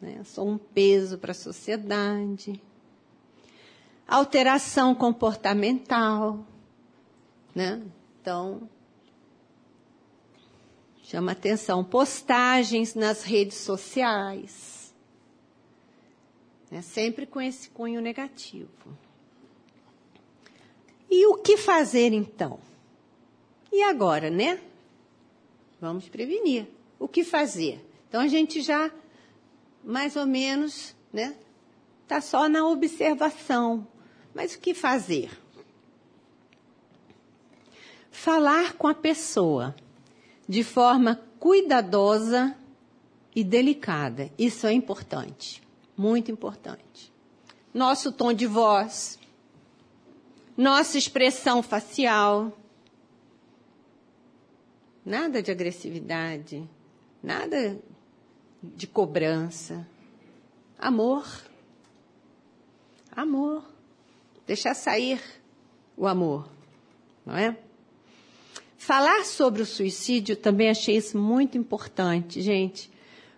né? 0.00 0.22
sou 0.24 0.48
um 0.48 0.56
peso 0.56 1.18
para 1.18 1.32
a 1.32 1.34
sociedade, 1.34 2.58
alteração 4.08 4.94
comportamental, 4.94 6.42
né? 7.54 7.82
Então 8.18 8.66
chama 11.02 11.32
atenção 11.32 11.84
postagens 11.84 12.94
nas 12.94 13.22
redes 13.22 13.58
sociais, 13.58 14.94
né? 16.70 16.80
sempre 16.80 17.26
com 17.26 17.42
esse 17.42 17.68
cunho 17.68 18.00
negativo. 18.00 18.96
E 21.10 21.26
o 21.26 21.34
que 21.34 21.58
fazer 21.58 22.14
então? 22.14 22.69
E 23.72 23.82
agora, 23.82 24.30
né? 24.30 24.60
Vamos 25.80 26.08
prevenir. 26.08 26.66
O 26.98 27.08
que 27.08 27.24
fazer? 27.24 27.84
Então 28.08 28.20
a 28.20 28.28
gente 28.28 28.60
já, 28.60 28.90
mais 29.84 30.16
ou 30.16 30.26
menos, 30.26 30.94
né? 31.12 31.36
Está 32.02 32.20
só 32.20 32.48
na 32.48 32.66
observação. 32.66 33.86
Mas 34.34 34.54
o 34.54 34.58
que 34.58 34.74
fazer? 34.74 35.30
Falar 38.10 38.74
com 38.74 38.88
a 38.88 38.94
pessoa 38.94 39.74
de 40.48 40.64
forma 40.64 41.20
cuidadosa 41.38 42.56
e 43.34 43.44
delicada. 43.44 44.30
Isso 44.36 44.66
é 44.66 44.72
importante, 44.72 45.62
muito 45.96 46.30
importante. 46.30 47.12
Nosso 47.72 48.10
tom 48.10 48.32
de 48.32 48.46
voz, 48.46 49.18
nossa 50.56 50.98
expressão 50.98 51.62
facial, 51.62 52.52
Nada 55.10 55.42
de 55.42 55.50
agressividade, 55.50 56.70
nada 57.20 57.82
de 58.62 58.86
cobrança. 58.86 59.84
Amor. 60.78 61.26
Amor. 63.10 63.64
Deixar 64.46 64.72
sair 64.72 65.20
o 65.96 66.06
amor, 66.06 66.48
não 67.26 67.36
é? 67.36 67.58
Falar 68.78 69.24
sobre 69.24 69.62
o 69.62 69.66
suicídio 69.66 70.36
também 70.36 70.70
achei 70.70 70.96
isso 70.96 71.18
muito 71.18 71.58
importante, 71.58 72.40
gente. 72.40 72.88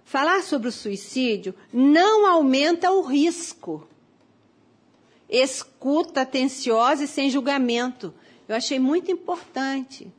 Falar 0.04 0.42
sobre 0.42 0.68
o 0.68 0.72
suicídio 0.72 1.54
não 1.72 2.26
aumenta 2.26 2.90
o 2.90 3.00
risco. 3.00 3.88
Escuta 5.26 6.20
atenciosa 6.20 7.04
e 7.04 7.08
sem 7.08 7.30
julgamento. 7.30 8.12
Eu 8.46 8.56
achei 8.56 8.78
muito 8.78 9.10
importante. 9.10 10.12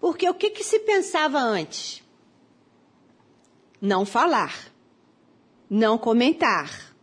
Porque 0.00 0.28
o 0.28 0.34
que, 0.34 0.50
que 0.50 0.62
se 0.62 0.80
pensava 0.80 1.38
antes? 1.38 2.02
Não 3.80 4.04
falar, 4.04 4.72
não 5.68 5.96
comentar, 5.98 6.94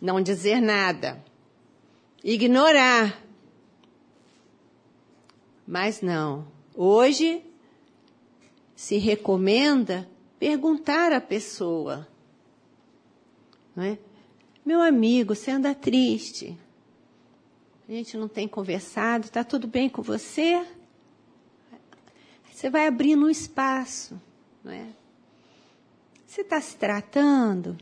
não 0.00 0.20
dizer 0.20 0.60
nada, 0.60 1.22
ignorar. 2.24 3.22
Mas 5.66 6.00
não. 6.00 6.46
Hoje 6.74 7.42
se 8.74 8.98
recomenda 8.98 10.08
perguntar 10.38 11.12
à 11.12 11.20
pessoa. 11.20 12.08
Não 13.76 13.84
é? 13.84 13.98
Meu 14.64 14.80
amigo, 14.80 15.34
você 15.34 15.50
anda 15.50 15.74
triste. 15.74 16.58
A 17.88 17.92
gente 17.92 18.16
não 18.16 18.28
tem 18.28 18.48
conversado, 18.48 19.26
está 19.26 19.44
tudo 19.44 19.66
bem 19.66 19.88
com 19.88 20.02
você? 20.02 20.64
Você 22.52 22.68
vai 22.68 22.86
abrindo 22.86 23.24
um 23.24 23.30
espaço, 23.30 24.20
não 24.62 24.70
é? 24.70 24.86
Você 26.26 26.42
está 26.42 26.60
se 26.60 26.76
tratando? 26.76 27.76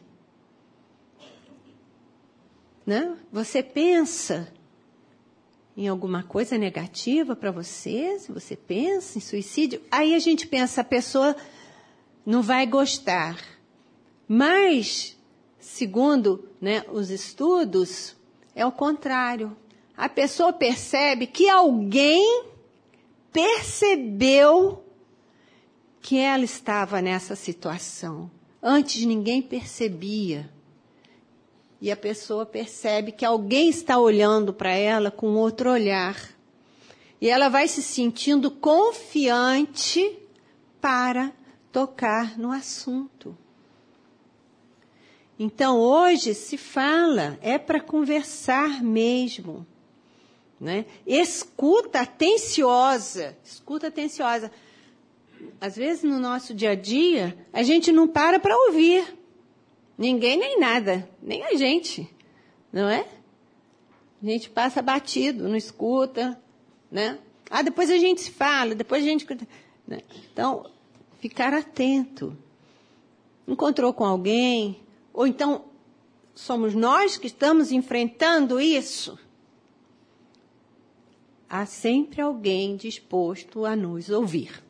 Né? 2.87 3.16
Você 3.33 3.62
pensa 3.62 4.52
em 5.76 5.88
alguma 5.88 6.22
coisa 6.22 6.56
negativa 6.56 7.35
para 7.35 7.50
você? 7.50 8.18
Se 8.20 8.33
você 8.33 8.56
pensa 8.56 9.18
em 9.18 9.20
suicídio, 9.20 9.83
aí 9.90 10.14
a 10.14 10.18
gente 10.18 10.46
pensa 10.46 10.80
a 10.80 10.85
pessoa 10.85 11.37
não 12.24 12.40
vai 12.40 12.64
gostar. 12.64 13.38
Mas, 14.26 15.18
segundo 15.59 16.48
né, 16.61 16.85
os 16.92 17.11
estudos, 17.11 18.16
é 18.54 18.64
o 18.64 18.72
contrário. 18.72 19.56
A 19.96 20.09
pessoa 20.09 20.52
percebe 20.52 21.26
que 21.26 21.48
alguém 21.48 22.44
percebeu 23.32 24.84
que 26.00 26.18
ela 26.18 26.44
estava 26.44 27.00
nessa 27.02 27.36
situação. 27.36 28.30
Antes 28.62 29.04
ninguém 29.04 29.40
percebia. 29.42 30.50
E 31.80 31.90
a 31.90 31.96
pessoa 31.96 32.44
percebe 32.44 33.12
que 33.12 33.24
alguém 33.24 33.70
está 33.70 33.98
olhando 33.98 34.52
para 34.52 34.72
ela 34.72 35.10
com 35.10 35.28
outro 35.34 35.70
olhar. 35.70 36.16
E 37.20 37.28
ela 37.28 37.48
vai 37.48 37.68
se 37.68 37.82
sentindo 37.82 38.50
confiante 38.50 40.18
para 40.80 41.32
tocar 41.72 42.38
no 42.38 42.50
assunto. 42.50 43.36
Então 45.38 45.78
hoje 45.78 46.34
se 46.34 46.58
fala, 46.58 47.38
é 47.40 47.56
para 47.56 47.80
conversar 47.80 48.82
mesmo. 48.82 49.66
Né? 50.60 50.84
Escuta 51.06 52.02
atenciosa, 52.02 53.34
escuta 53.42 53.86
atenciosa. 53.86 54.52
Às 55.58 55.74
vezes 55.74 56.04
no 56.04 56.20
nosso 56.20 56.52
dia 56.52 56.72
a 56.72 56.74
dia, 56.74 57.34
a 57.50 57.62
gente 57.62 57.90
não 57.90 58.06
para 58.06 58.38
para 58.38 58.54
ouvir. 58.66 59.16
Ninguém 59.96 60.36
nem 60.36 60.60
nada, 60.60 61.08
nem 61.22 61.42
a 61.44 61.54
gente, 61.54 62.08
não 62.70 62.88
é? 62.88 63.06
A 64.22 64.26
gente 64.26 64.50
passa 64.50 64.82
batido, 64.82 65.48
não 65.48 65.56
escuta, 65.56 66.38
né? 66.90 67.18
Ah, 67.50 67.62
depois 67.62 67.90
a 67.90 67.96
gente 67.96 68.20
se 68.20 68.30
fala, 68.30 68.74
depois 68.74 69.02
a 69.02 69.06
gente. 69.06 69.26
Né? 69.86 70.00
Então, 70.30 70.70
ficar 71.20 71.54
atento. 71.54 72.36
Encontrou 73.48 73.94
com 73.94 74.04
alguém, 74.04 74.80
ou 75.12 75.26
então 75.26 75.64
somos 76.34 76.74
nós 76.74 77.16
que 77.16 77.26
estamos 77.26 77.72
enfrentando 77.72 78.60
isso 78.60 79.18
há 81.50 81.66
sempre 81.66 82.20
alguém 82.20 82.76
disposto 82.76 83.64
a 83.66 83.74
nos 83.74 84.08
ouvir. 84.08 84.62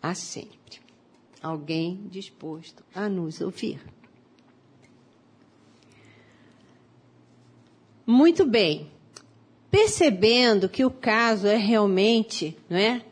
Há 0.00 0.14
sempre 0.14 0.80
alguém 1.42 2.06
disposto 2.08 2.84
a 2.94 3.08
nos 3.08 3.40
ouvir. 3.40 3.80
Muito 8.06 8.46
bem. 8.46 8.88
Percebendo 9.68 10.68
que 10.68 10.84
o 10.84 10.90
caso 10.90 11.46
é 11.46 11.56
realmente, 11.56 12.56
não 12.68 12.76
é, 12.76 13.04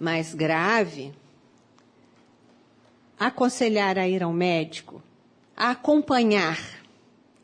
mais 0.00 0.34
grave, 0.34 1.12
aconselhar 3.18 3.98
a 3.98 4.08
ir 4.08 4.22
ao 4.22 4.32
médico, 4.32 5.02
a 5.56 5.70
acompanhar, 5.70 6.58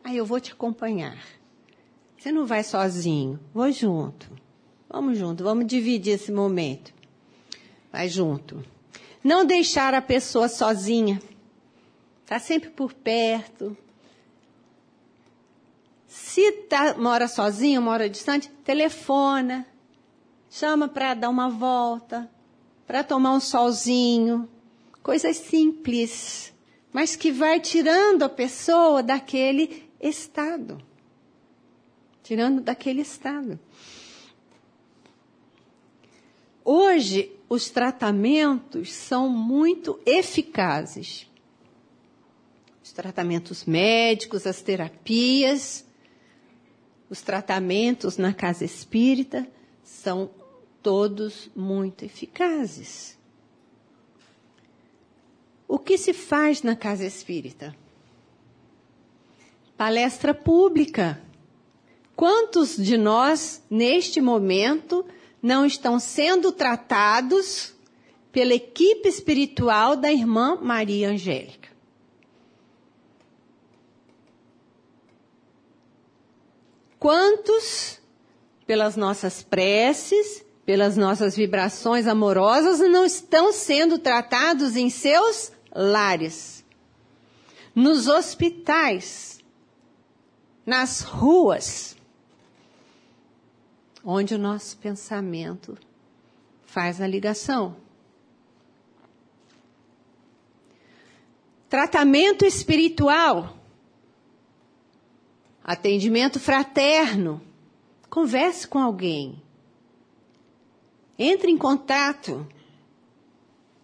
Ah, 0.02 0.14
eu 0.14 0.24
vou 0.24 0.40
te 0.40 0.52
acompanhar. 0.52 1.37
Você 2.28 2.32
não 2.32 2.44
vai 2.44 2.62
sozinho, 2.62 3.40
vou 3.54 3.72
junto. 3.72 4.30
Vamos 4.86 5.16
junto, 5.16 5.42
vamos 5.42 5.66
dividir 5.66 6.12
esse 6.12 6.30
momento. 6.30 6.92
Vai 7.90 8.06
junto. 8.06 8.62
Não 9.24 9.46
deixar 9.46 9.94
a 9.94 10.02
pessoa 10.02 10.46
sozinha. 10.46 11.22
Está 12.22 12.38
sempre 12.38 12.68
por 12.68 12.92
perto. 12.92 13.74
Se 16.06 16.52
tá, 16.68 16.98
mora 16.98 17.28
sozinho, 17.28 17.80
mora 17.80 18.10
distante, 18.10 18.50
telefona. 18.62 19.66
Chama 20.50 20.86
para 20.86 21.14
dar 21.14 21.30
uma 21.30 21.48
volta, 21.48 22.30
para 22.86 23.02
tomar 23.02 23.32
um 23.32 23.40
solzinho. 23.40 24.46
Coisas 25.02 25.38
simples, 25.38 26.52
mas 26.92 27.16
que 27.16 27.32
vai 27.32 27.58
tirando 27.58 28.22
a 28.22 28.28
pessoa 28.28 29.02
daquele 29.02 29.88
estado. 29.98 30.86
Tirando 32.28 32.60
daquele 32.60 33.00
estado. 33.00 33.58
Hoje, 36.62 37.32
os 37.48 37.70
tratamentos 37.70 38.92
são 38.92 39.30
muito 39.30 39.98
eficazes. 40.04 41.26
Os 42.84 42.92
tratamentos 42.92 43.64
médicos, 43.64 44.46
as 44.46 44.60
terapias, 44.60 45.86
os 47.08 47.22
tratamentos 47.22 48.18
na 48.18 48.34
casa 48.34 48.62
espírita 48.62 49.48
são 49.82 50.30
todos 50.82 51.50
muito 51.56 52.04
eficazes. 52.04 53.16
O 55.66 55.78
que 55.78 55.96
se 55.96 56.12
faz 56.12 56.62
na 56.62 56.76
casa 56.76 57.06
espírita? 57.06 57.74
Palestra 59.78 60.34
pública. 60.34 61.26
Quantos 62.18 62.76
de 62.76 62.98
nós, 62.98 63.62
neste 63.70 64.20
momento, 64.20 65.06
não 65.40 65.64
estão 65.64 66.00
sendo 66.00 66.50
tratados 66.50 67.72
pela 68.32 68.54
equipe 68.54 69.08
espiritual 69.08 69.94
da 69.94 70.10
irmã 70.10 70.58
Maria 70.60 71.10
Angélica. 71.10 71.68
Quantos, 76.98 78.00
pelas 78.66 78.96
nossas 78.96 79.44
preces, 79.44 80.44
pelas 80.66 80.96
nossas 80.96 81.36
vibrações 81.36 82.08
amorosas, 82.08 82.80
não 82.80 83.04
estão 83.04 83.52
sendo 83.52 83.96
tratados 83.96 84.74
em 84.74 84.90
seus 84.90 85.52
lares, 85.72 86.64
nos 87.76 88.08
hospitais, 88.08 89.38
nas 90.66 91.02
ruas, 91.02 91.96
onde 94.10 94.34
o 94.34 94.38
nosso 94.38 94.74
pensamento 94.78 95.76
faz 96.64 96.98
a 96.98 97.06
ligação. 97.06 97.76
Tratamento 101.68 102.46
espiritual. 102.46 103.58
Atendimento 105.62 106.40
fraterno. 106.40 107.42
Converse 108.08 108.66
com 108.66 108.78
alguém. 108.78 109.42
Entre 111.18 111.50
em 111.50 111.58
contato. 111.58 112.48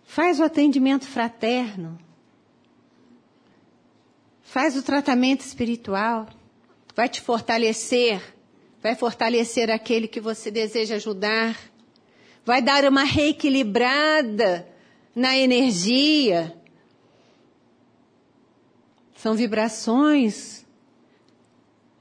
Faz 0.04 0.40
o 0.40 0.44
atendimento 0.44 1.06
fraterno. 1.06 1.98
Faz 4.40 4.74
o 4.74 4.82
tratamento 4.82 5.42
espiritual. 5.42 6.26
Vai 6.96 7.10
te 7.10 7.20
fortalecer 7.20 8.33
vai 8.84 8.94
fortalecer 8.94 9.70
aquele 9.70 10.06
que 10.06 10.20
você 10.20 10.50
deseja 10.50 10.96
ajudar, 10.96 11.58
vai 12.44 12.60
dar 12.60 12.84
uma 12.84 13.02
reequilibrada 13.02 14.68
na 15.16 15.34
energia. 15.34 16.54
São 19.16 19.34
vibrações 19.34 20.66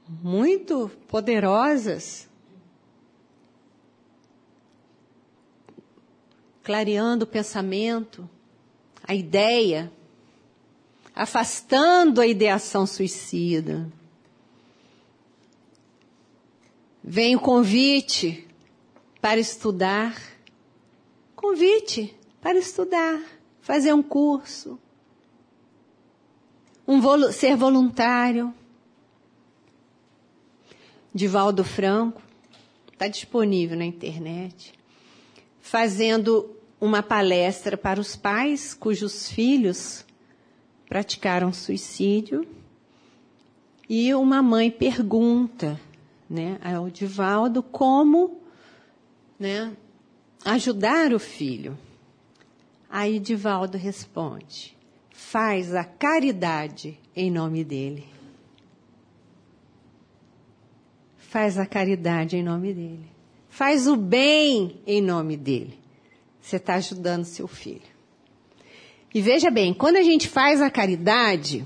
muito 0.06 0.90
poderosas. 1.08 2.28
Clareando 6.62 7.24
o 7.24 7.28
pensamento, 7.28 8.28
a 9.02 9.14
ideia, 9.14 9.90
afastando 11.14 12.20
a 12.20 12.26
ideação 12.26 12.86
suicida. 12.86 13.90
Vem 17.06 17.36
o 17.36 17.40
convite 17.40 18.48
para 19.20 19.38
estudar. 19.38 20.18
Convite 21.36 22.16
para 22.40 22.58
estudar, 22.58 23.20
fazer 23.60 23.92
um 23.92 24.02
curso, 24.02 24.78
um 26.88 27.02
vo 27.02 27.30
ser 27.30 27.56
voluntário. 27.56 28.54
Divaldo 31.14 31.62
Franco 31.62 32.22
está 32.90 33.06
disponível 33.06 33.76
na 33.76 33.84
internet, 33.84 34.72
fazendo 35.60 36.56
uma 36.80 37.02
palestra 37.02 37.76
para 37.76 38.00
os 38.00 38.16
pais 38.16 38.72
cujos 38.72 39.30
filhos 39.30 40.06
praticaram 40.88 41.52
suicídio. 41.52 42.46
E 43.86 44.14
uma 44.14 44.42
mãe 44.42 44.70
pergunta 44.70 45.78
né, 46.34 46.58
ao 46.62 46.90
Divaldo 46.90 47.62
como 47.62 48.40
né, 49.38 49.72
ajudar 50.44 51.12
o 51.12 51.18
filho. 51.18 51.78
Aí 52.90 53.20
Divaldo 53.20 53.78
responde: 53.78 54.76
faz 55.12 55.74
a 55.74 55.84
caridade 55.84 56.98
em 57.14 57.30
nome 57.30 57.64
dele. 57.64 58.04
Faz 61.16 61.56
a 61.58 61.66
caridade 61.66 62.36
em 62.36 62.42
nome 62.42 62.74
dele. 62.74 63.08
Faz 63.48 63.86
o 63.86 63.96
bem 63.96 64.80
em 64.86 65.00
nome 65.00 65.36
dele. 65.36 65.78
Você 66.40 66.56
está 66.56 66.74
ajudando 66.74 67.24
seu 67.24 67.46
filho. 67.46 67.94
E 69.12 69.20
veja 69.20 69.50
bem, 69.50 69.72
quando 69.72 69.96
a 69.96 70.02
gente 70.02 70.28
faz 70.28 70.60
a 70.60 70.70
caridade, 70.70 71.64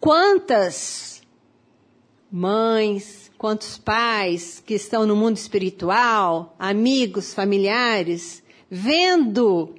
quantas 0.00 1.17
mães, 2.30 3.30
quantos 3.38 3.78
pais 3.78 4.62
que 4.64 4.74
estão 4.74 5.06
no 5.06 5.16
mundo 5.16 5.36
espiritual, 5.36 6.54
amigos, 6.58 7.32
familiares, 7.32 8.42
vendo 8.70 9.74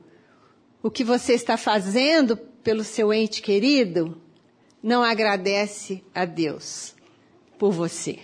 o 0.82 0.90
que 0.90 1.04
você 1.04 1.34
está 1.34 1.58
fazendo 1.58 2.36
pelo 2.38 2.84
seu 2.84 3.14
ente 3.14 3.42
querido, 3.42 4.20
não 4.82 5.04
agradece 5.04 6.04
a 6.14 6.26
Deus 6.26 6.96
por 7.58 7.72
você. 7.72 8.20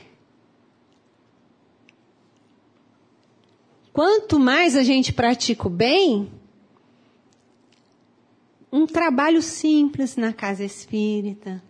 Quanto 3.91 4.39
mais 4.39 4.75
a 4.75 4.83
gente 4.83 5.13
pratica 5.13 5.67
o 5.67 5.69
bem, 5.69 6.31
um 8.71 8.85
trabalho 8.85 9.41
simples 9.41 10.17
na 10.17 10.33
casa 10.33 10.65
espírita, 10.65 11.63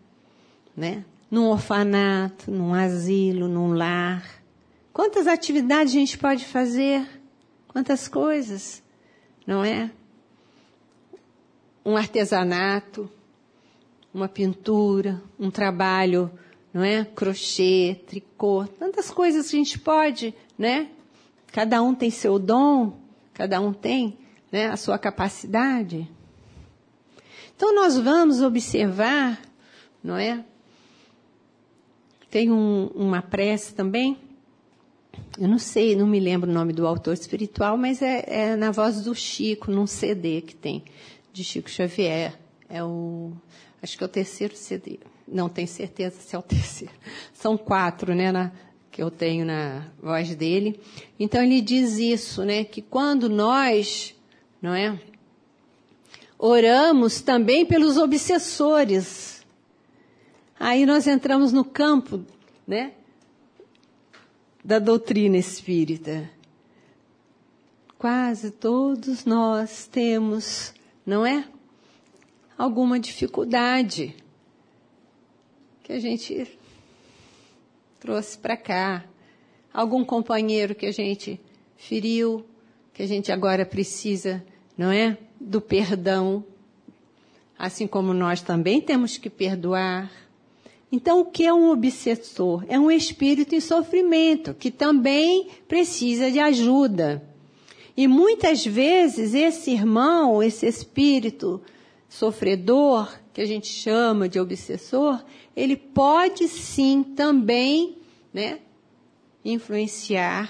né? 0.76 1.06
Num 1.36 1.50
orfanato, 1.50 2.50
num 2.50 2.74
asilo, 2.74 3.50
num 3.50 3.74
lar. 3.74 4.24
Quantas 4.93 5.28
atividades 5.28 5.93
a 5.93 5.98
gente 5.98 6.17
pode 6.17 6.45
fazer? 6.45 7.06
Quantas 7.67 8.08
coisas, 8.08 8.82
não 9.45 9.62
é? 9.62 9.91
Um 11.84 11.98
artesanato, 11.98 13.12
uma 14.13 14.30
pintura, 14.30 15.21
um 15.38 15.52
trabalho, 15.52 16.32
não 16.74 16.82
é? 16.82 17.04
Crochê, 17.04 18.00
tricô, 18.08 18.65
tantas 18.80 19.12
coisas 19.12 19.50
que 19.50 19.58
a 19.58 19.60
gente 19.60 19.78
pode, 19.78 20.34
né? 20.58 20.89
Cada 21.48 21.84
um 21.84 21.93
tem 21.93 22.10
seu 22.10 22.39
dom, 22.39 22.98
cada 23.34 23.60
um 23.60 23.74
tem, 23.74 24.17
né, 24.50 24.67
a 24.67 24.78
sua 24.78 24.98
capacidade. 24.98 26.10
Então 27.58 27.76
nós 27.76 28.00
vamos 28.00 28.41
observar, 28.41 29.38
não 30.02 30.15
é? 30.15 30.45
Tem 32.36 32.52
um, 32.52 32.88
uma 32.88 33.21
prece 33.21 33.74
também, 33.74 34.17
eu 35.39 35.48
não 35.48 35.58
sei, 35.58 35.95
não 35.95 36.06
me 36.06 36.19
lembro 36.19 36.52
o 36.52 36.54
nome 36.54 36.74
do 36.74 36.86
autor 36.86 37.13
espiritual, 37.13 37.78
mas 37.78 38.02
é, 38.02 38.26
é, 38.28 38.56
na 38.58 38.71
voz 38.71 39.02
do 39.02 39.15
Chico, 39.15 39.71
num 39.71 39.88
CD 39.88 40.41
que 40.41 40.54
tem, 40.54 40.84
de 41.32 41.45
Chico 41.45 41.69
Xavier. 41.69 42.38
É 42.67 42.84
o, 42.84 43.32
acho 43.82 43.98
que 43.98 44.04
é 44.04 44.06
o 44.06 44.10
terceiro 44.10 44.54
CD. 44.54 45.00
Não 45.26 45.48
tenho 45.48 45.69
certeza 45.69 46.17
se 46.19 46.36
é 46.36 46.38
o 46.38 46.41
terceiro. 46.43 46.93
São 47.34 47.58
quatro, 47.58 48.13
né, 48.13 48.34
na, 48.34 48.52
que 48.91 49.02
eu 49.02 49.10
tenho 49.10 49.45
na 49.45 49.88
voz 50.04 50.36
dele. 50.36 50.78
Então 51.17 51.41
ele 51.41 51.62
diz 51.62 51.98
isso, 52.00 52.43
né, 52.43 52.65
que 52.65 52.82
quando 52.82 53.30
nós, 53.30 54.13
não 54.62 54.76
é, 54.76 55.00
oramos 56.38 57.21
também 57.21 57.65
pelos 57.65 57.95
obsessores, 57.95 59.35
Aí 60.60 60.86
nós 60.86 61.06
entramos 61.08 61.52
no 61.52 61.65
campo, 61.65 62.26
né, 62.65 62.94
da 64.63 64.80
doutrina 64.80 65.38
espírita. 65.38 66.30
Quase 67.98 68.52
todos 68.52 69.26
nós 69.26 69.88
temos, 69.88 70.74
não 71.06 71.26
é? 71.26 71.48
Alguma 72.58 73.00
dificuldade 73.00 74.15
que 75.84 75.94
a 75.94 76.00
gente 76.00 76.58
trouxe 78.00 78.38
para 78.38 78.58
cá. 78.58 79.06
Algum 79.74 80.04
companheiro 80.06 80.74
que 80.74 80.86
a 80.86 80.91
gente 80.91 81.39
feriu, 81.78 82.46
que 82.94 83.04
a 83.04 83.08
gente 83.08 83.32
agora 83.32 83.65
precisa, 83.65 84.44
não 84.78 84.91
é? 84.91 85.18
Do 85.39 85.60
perdão. 85.60 86.44
Assim 87.58 87.86
como 87.86 88.13
nós 88.13 88.41
também 88.41 88.82
temos 88.82 89.18
que 89.18 89.30
perdoar. 89.30 90.12
Então, 90.95 91.19
o 91.19 91.25
que 91.25 91.43
é 91.43 91.53
um 91.53 91.71
obsessor? 91.71 92.63
É 92.69 92.79
um 92.79 92.89
espírito 92.89 93.53
em 93.53 93.60
sofrimento, 93.60 94.53
que 94.53 94.71
também 94.71 95.49
precisa 95.67 96.31
de 96.31 96.39
ajuda. 96.39 97.21
E 97.97 98.08
muitas 98.08 98.65
vezes 98.65 99.34
esse 99.34 99.71
irmão, 99.71 100.41
esse 100.41 100.65
espírito 100.65 101.62
sofredor, 102.08 103.13
que 103.34 103.41
a 103.41 103.45
gente 103.45 103.67
chama 103.67 104.29
de 104.29 104.39
obsessor, 104.39 105.21
ele 105.53 105.75
pode 105.75 106.47
sim 106.47 107.03
também, 107.03 107.97
né, 108.34 108.60
influenciar 109.43 110.49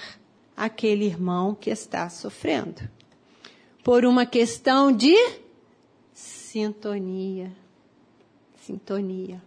aquele 0.56 1.06
irmão 1.06 1.56
que 1.56 1.70
está 1.70 2.08
sofrendo. 2.08 2.88
Por 3.82 4.04
uma 4.04 4.24
questão 4.24 4.92
de 4.92 5.16
sintonia. 6.14 7.50
Sintonia. 8.64 9.42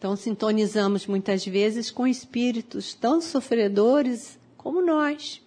Então, 0.00 0.16
sintonizamos 0.16 1.06
muitas 1.06 1.44
vezes 1.44 1.90
com 1.90 2.06
espíritos 2.06 2.94
tão 2.94 3.20
sofredores 3.20 4.38
como 4.56 4.80
nós. 4.80 5.42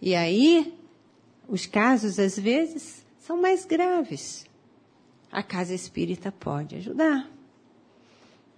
E 0.00 0.14
aí, 0.14 0.72
os 1.48 1.66
casos, 1.66 2.20
às 2.20 2.38
vezes, 2.38 3.04
são 3.18 3.36
mais 3.36 3.64
graves. 3.64 4.46
A 5.32 5.42
casa 5.42 5.74
espírita 5.74 6.30
pode 6.30 6.76
ajudar. 6.76 7.28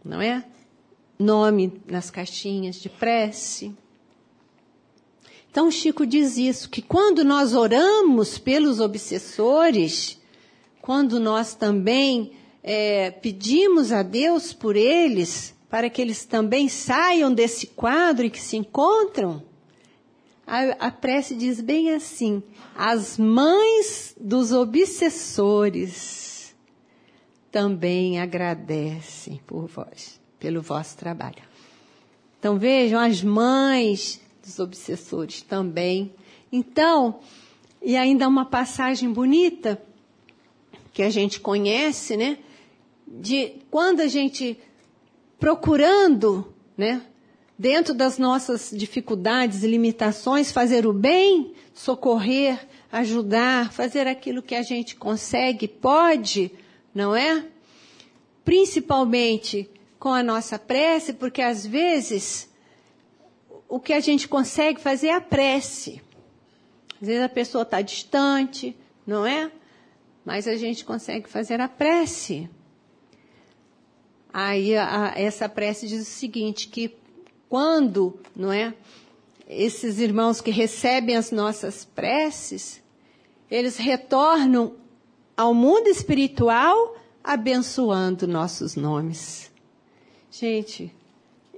Não 0.04 0.20
é? 0.20 0.44
Nome 1.18 1.80
nas 1.86 2.10
caixinhas 2.10 2.76
de 2.76 2.90
prece. 2.90 3.74
Então, 5.50 5.70
Chico 5.70 6.04
diz 6.04 6.36
isso, 6.36 6.68
que 6.68 6.82
quando 6.82 7.24
nós 7.24 7.54
oramos 7.54 8.36
pelos 8.36 8.78
obsessores, 8.78 10.20
quando 10.82 11.18
nós 11.18 11.54
também 11.54 12.38
é, 12.62 13.10
pedimos 13.10 13.92
a 13.92 14.02
Deus 14.02 14.52
por 14.52 14.76
eles, 14.76 15.54
para 15.68 15.88
que 15.88 16.02
eles 16.02 16.24
também 16.24 16.68
saiam 16.68 17.32
desse 17.32 17.66
quadro 17.66 18.26
e 18.26 18.30
que 18.30 18.40
se 18.40 18.56
encontram, 18.56 19.42
a, 20.46 20.88
a 20.88 20.90
prece 20.90 21.34
diz 21.34 21.60
bem 21.60 21.92
assim: 21.92 22.42
as 22.76 23.16
mães 23.16 24.14
dos 24.20 24.52
obsessores 24.52 26.54
também 27.52 28.20
agradecem 28.20 29.40
por 29.46 29.66
vós, 29.66 30.20
pelo 30.38 30.60
vosso 30.60 30.96
trabalho. 30.96 31.42
Então 32.38 32.58
vejam, 32.58 32.98
as 32.98 33.22
mães 33.22 34.20
dos 34.42 34.58
obsessores 34.58 35.42
também. 35.42 36.12
Então, 36.50 37.20
e 37.80 37.96
ainda 37.96 38.26
uma 38.26 38.44
passagem 38.44 39.12
bonita 39.12 39.80
que 40.92 41.02
a 41.02 41.10
gente 41.10 41.38
conhece, 41.38 42.16
né? 42.16 42.38
De 43.10 43.54
quando 43.70 44.00
a 44.00 44.06
gente 44.06 44.56
procurando, 45.38 46.54
né? 46.76 47.02
Dentro 47.58 47.92
das 47.92 48.18
nossas 48.18 48.70
dificuldades 48.72 49.62
e 49.62 49.66
limitações, 49.66 50.52
fazer 50.52 50.86
o 50.86 50.92
bem, 50.92 51.52
socorrer, 51.74 52.66
ajudar, 52.90 53.72
fazer 53.72 54.06
aquilo 54.06 54.42
que 54.42 54.54
a 54.54 54.62
gente 54.62 54.96
consegue, 54.96 55.68
pode, 55.68 56.50
não 56.94 57.14
é? 57.14 57.46
Principalmente 58.44 59.68
com 59.98 60.08
a 60.08 60.22
nossa 60.22 60.58
prece, 60.58 61.12
porque 61.12 61.42
às 61.42 61.66
vezes 61.66 62.48
o 63.68 63.78
que 63.78 63.92
a 63.92 64.00
gente 64.00 64.26
consegue 64.26 64.80
fazer 64.80 65.08
é 65.08 65.14
a 65.14 65.20
prece. 65.20 66.00
Às 67.00 67.06
vezes 67.06 67.22
a 67.22 67.28
pessoa 67.28 67.62
está 67.62 67.80
distante, 67.80 68.76
não 69.06 69.26
é? 69.26 69.50
Mas 70.24 70.48
a 70.48 70.56
gente 70.56 70.84
consegue 70.84 71.28
fazer 71.28 71.60
a 71.60 71.68
prece. 71.68 72.48
Aí 74.32 74.76
a, 74.76 75.12
essa 75.16 75.48
prece 75.48 75.86
diz 75.86 76.02
o 76.02 76.10
seguinte, 76.10 76.68
que 76.68 76.96
quando, 77.48 78.18
não 78.34 78.52
é? 78.52 78.74
Esses 79.48 79.98
irmãos 79.98 80.40
que 80.40 80.50
recebem 80.50 81.16
as 81.16 81.32
nossas 81.32 81.84
preces, 81.84 82.80
eles 83.50 83.76
retornam 83.76 84.76
ao 85.36 85.52
mundo 85.52 85.88
espiritual 85.88 86.96
abençoando 87.22 88.28
nossos 88.28 88.76
nomes. 88.76 89.50
Gente, 90.30 90.94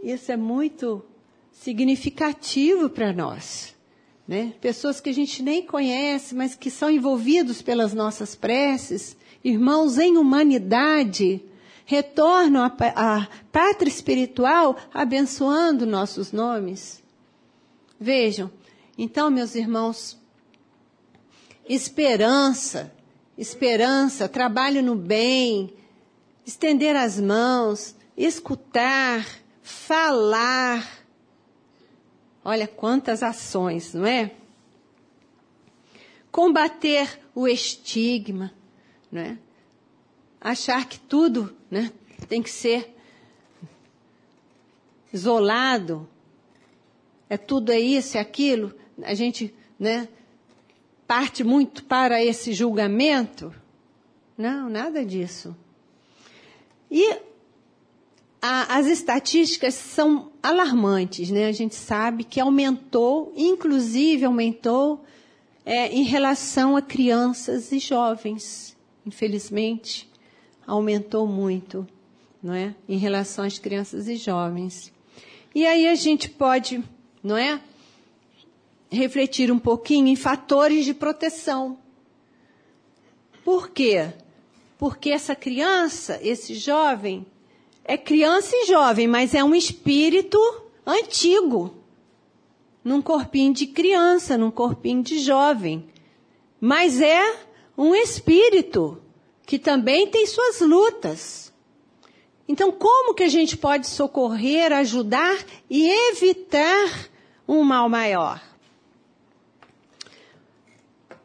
isso 0.03 0.33
é 0.33 0.37
muito 0.37 1.05
significativo 1.53 2.89
para 2.89 3.13
nós. 3.13 3.75
Né? 4.27 4.55
Pessoas 4.61 5.01
que 5.01 5.11
a 5.11 5.15
gente 5.15 5.43
nem 5.43 5.65
conhece, 5.65 6.35
mas 6.35 6.55
que 6.55 6.71
são 6.71 6.91
envolvidos 6.91 7.61
pelas 7.61 7.93
nossas 7.93 8.35
preces, 8.35 9.17
irmãos 9.45 9.99
em 9.99 10.17
humanidade, 10.17 11.43
retornam 11.85 12.65
à 12.65 13.29
pátria 13.51 13.89
espiritual 13.89 14.77
abençoando 14.93 15.87
nossos 15.87 16.33
nomes. 16.33 17.03
Vejam, 17.99 18.51
então, 18.97 19.31
meus 19.31 19.55
irmãos, 19.55 20.19
esperança, 21.69 22.93
esperança, 23.37 24.29
trabalho 24.29 24.83
no 24.83 24.95
bem, 24.95 25.73
estender 26.45 26.97
as 26.97 27.21
mãos, 27.21 27.95
escutar, 28.17 29.27
falar, 29.63 31.03
Olha 32.45 32.67
quantas 32.67 33.23
ações, 33.23 33.95
não 33.95 34.05
é? 34.05 34.33
Combater 36.31 37.21
o 37.35 37.47
estigma, 37.47 38.53
não 39.11 39.21
é? 39.21 39.39
Achar 40.41 40.89
que 40.89 40.99
tudo, 40.99 41.55
né, 41.73 41.91
tem 42.29 42.43
que 42.43 42.51
ser 42.51 42.95
isolado. 45.11 46.07
É 47.31 47.39
tudo 47.39 47.73
é 47.73 47.81
isso, 47.81 48.19
é 48.19 48.21
aquilo. 48.21 48.75
A 49.03 49.15
gente, 49.15 49.55
né, 49.79 50.07
parte 51.07 51.43
muito 51.43 51.83
para 51.85 52.23
esse 52.23 52.53
julgamento. 52.53 53.55
Não, 54.37 54.69
nada 54.69 55.03
disso. 55.03 55.57
E 56.91 57.17
a, 58.43 58.77
as 58.77 58.87
estatísticas 58.87 59.73
são 59.73 60.31
alarmantes, 60.43 61.31
né? 61.31 61.47
A 61.47 61.53
gente 61.53 61.75
sabe 61.75 62.23
que 62.23 62.39
aumentou, 62.39 63.33
inclusive 63.35 64.27
aumentou 64.27 65.03
é, 65.65 65.89
em 65.89 66.03
relação 66.03 66.77
a 66.77 66.83
crianças 66.83 67.73
e 67.73 67.79
jovens. 67.79 68.77
Infelizmente, 69.07 70.12
aumentou 70.67 71.27
muito, 71.27 71.87
não 72.43 72.55
é? 72.55 72.75
Em 72.89 72.97
relação 72.97 73.45
às 73.45 73.59
crianças 73.59 74.09
e 74.09 74.17
jovens. 74.17 74.93
E 75.55 75.67
aí 75.67 75.87
a 75.87 75.95
gente 75.95 76.31
pode, 76.31 76.83
não 77.23 77.37
é? 77.37 77.61
Refletir 78.91 79.51
um 79.51 79.59
pouquinho 79.59 80.09
em 80.09 80.17
fatores 80.17 80.85
de 80.85 80.95
proteção. 80.95 81.79
Por 83.45 83.71
quê? 83.71 84.13
Porque 84.79 85.11
essa 85.11 85.35
criança, 85.35 86.19
esse 86.23 86.55
jovem, 86.55 87.27
é 87.85 87.97
criança 87.97 88.51
e 88.55 88.67
jovem, 88.67 89.07
mas 89.07 89.35
é 89.35 89.43
um 89.43 89.55
espírito 89.55 90.39
antigo. 90.87 91.77
Num 92.85 93.01
corpinho 93.01 93.53
de 93.53 93.67
criança, 93.67 94.37
num 94.37 94.51
corpinho 94.51 95.03
de 95.03 95.19
jovem. 95.19 95.89
Mas 96.61 97.01
é 97.01 97.37
um 97.77 97.95
espírito 97.95 99.01
que 99.47 99.59
também 99.59 100.07
tem 100.07 100.27
suas 100.27 100.61
lutas. 100.61 101.53
Então, 102.49 102.73
como 102.73 103.15
que 103.15 103.23
a 103.23 103.29
gente 103.29 103.57
pode 103.57 103.87
socorrer, 103.87 104.73
ajudar 104.73 105.37
e 105.71 105.89
evitar 106.11 107.09
um 107.47 107.63
mal 107.63 107.89
maior? 107.89 108.41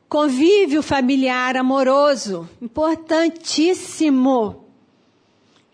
Convívio 0.07 0.82
familiar 0.82 1.57
amoroso, 1.57 2.49
importantíssimo 2.61 4.65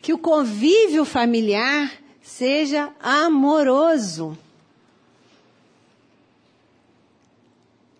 que 0.01 0.11
o 0.11 0.17
convívio 0.17 1.05
familiar 1.05 1.91
seja 2.21 2.91
amoroso. 2.99 4.37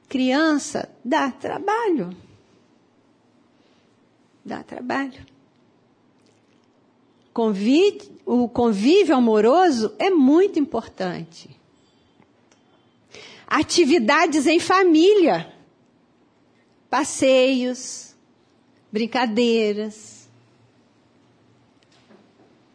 Criança 0.10 0.89
dá 1.04 1.32
trabalho. 1.32 2.16
Dá 4.46 4.62
trabalho. 4.64 5.26
o 8.26 8.48
convívio 8.50 9.16
amoroso 9.16 9.94
é 9.98 10.10
muito 10.10 10.60
importante. 10.60 11.50
Atividades 13.48 14.46
em 14.48 14.60
família, 14.60 15.52
passeios, 16.89 18.16
brincadeiras, 18.91 20.30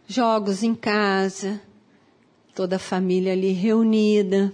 jogos 0.09 0.62
em 0.62 0.75
casa, 0.75 1.61
toda 2.55 2.77
a 2.77 2.81
família 2.81 3.33
ali 3.33 3.53
reunida. 3.53 4.53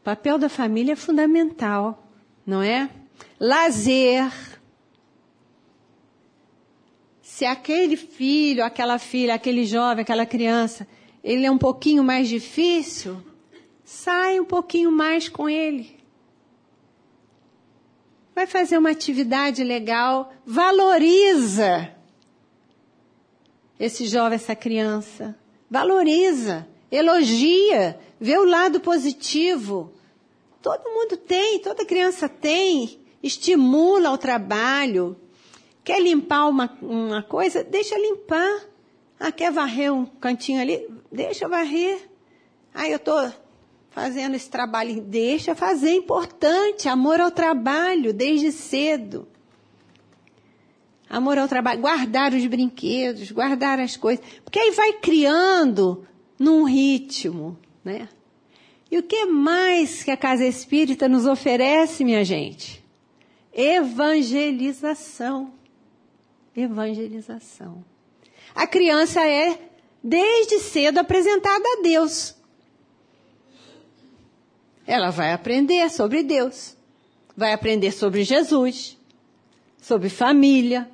O 0.00 0.04
papel 0.04 0.38
da 0.38 0.48
família 0.48 0.92
é 0.92 0.96
fundamental, 0.96 2.06
não 2.46 2.62
é? 2.62 2.88
Lazer. 3.38 4.51
Se 7.42 7.46
aquele 7.46 7.96
filho, 7.96 8.64
aquela 8.64 9.00
filha, 9.00 9.34
aquele 9.34 9.64
jovem, 9.64 10.02
aquela 10.02 10.24
criança, 10.24 10.86
ele 11.24 11.44
é 11.44 11.50
um 11.50 11.58
pouquinho 11.58 12.04
mais 12.04 12.28
difícil, 12.28 13.20
sai 13.84 14.38
um 14.38 14.44
pouquinho 14.44 14.92
mais 14.92 15.28
com 15.28 15.48
ele. 15.48 15.98
Vai 18.32 18.46
fazer 18.46 18.78
uma 18.78 18.90
atividade 18.90 19.64
legal, 19.64 20.32
valoriza 20.46 21.92
esse 23.76 24.06
jovem, 24.06 24.36
essa 24.36 24.54
criança. 24.54 25.36
Valoriza, 25.68 26.68
elogia, 26.92 27.98
vê 28.20 28.38
o 28.38 28.44
lado 28.44 28.78
positivo. 28.78 29.92
Todo 30.62 30.90
mundo 30.90 31.16
tem, 31.16 31.58
toda 31.58 31.84
criança 31.84 32.28
tem. 32.28 33.00
Estimula 33.20 34.12
o 34.12 34.16
trabalho. 34.16 35.16
Quer 35.84 36.00
limpar 36.00 36.48
uma, 36.48 36.78
uma 36.80 37.22
coisa? 37.22 37.62
Deixa 37.64 37.98
limpar. 37.98 38.60
Ah, 39.18 39.32
quer 39.32 39.50
varrer 39.52 39.92
um 39.92 40.06
cantinho 40.06 40.60
ali? 40.60 40.88
Deixa 41.10 41.48
varrer. 41.48 42.08
Ah, 42.74 42.88
eu 42.88 42.96
estou 42.96 43.32
fazendo 43.90 44.34
esse 44.34 44.50
trabalho. 44.50 45.00
Deixa 45.02 45.54
fazer, 45.54 45.90
é 45.90 45.96
importante. 45.96 46.88
Amor 46.88 47.20
ao 47.20 47.30
trabalho, 47.30 48.12
desde 48.12 48.50
cedo. 48.52 49.28
Amor 51.08 51.38
ao 51.38 51.46
trabalho, 51.46 51.80
guardar 51.80 52.32
os 52.32 52.44
brinquedos, 52.46 53.30
guardar 53.30 53.78
as 53.78 53.96
coisas. 53.98 54.24
Porque 54.42 54.58
aí 54.58 54.70
vai 54.70 54.94
criando 54.94 56.06
num 56.38 56.64
ritmo, 56.64 57.58
né? 57.84 58.08
E 58.90 58.96
o 58.98 59.02
que 59.02 59.26
mais 59.26 60.02
que 60.02 60.10
a 60.10 60.16
Casa 60.16 60.46
Espírita 60.46 61.06
nos 61.08 61.26
oferece, 61.26 62.02
minha 62.04 62.24
gente? 62.24 62.82
Evangelização. 63.52 65.52
Evangelização. 66.54 67.84
A 68.54 68.66
criança 68.66 69.26
é, 69.26 69.58
desde 70.02 70.58
cedo, 70.58 70.98
apresentada 70.98 71.64
a 71.66 71.82
Deus. 71.82 72.34
Ela 74.86 75.10
vai 75.10 75.32
aprender 75.32 75.88
sobre 75.90 76.22
Deus, 76.22 76.76
vai 77.36 77.52
aprender 77.52 77.92
sobre 77.92 78.24
Jesus, 78.24 78.98
sobre 79.80 80.08
família, 80.08 80.90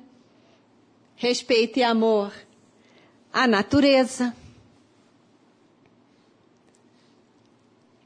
respeito 1.15 1.79
e 1.79 1.83
amor 1.83 2.31
à 3.33 3.47
natureza, 3.47 4.33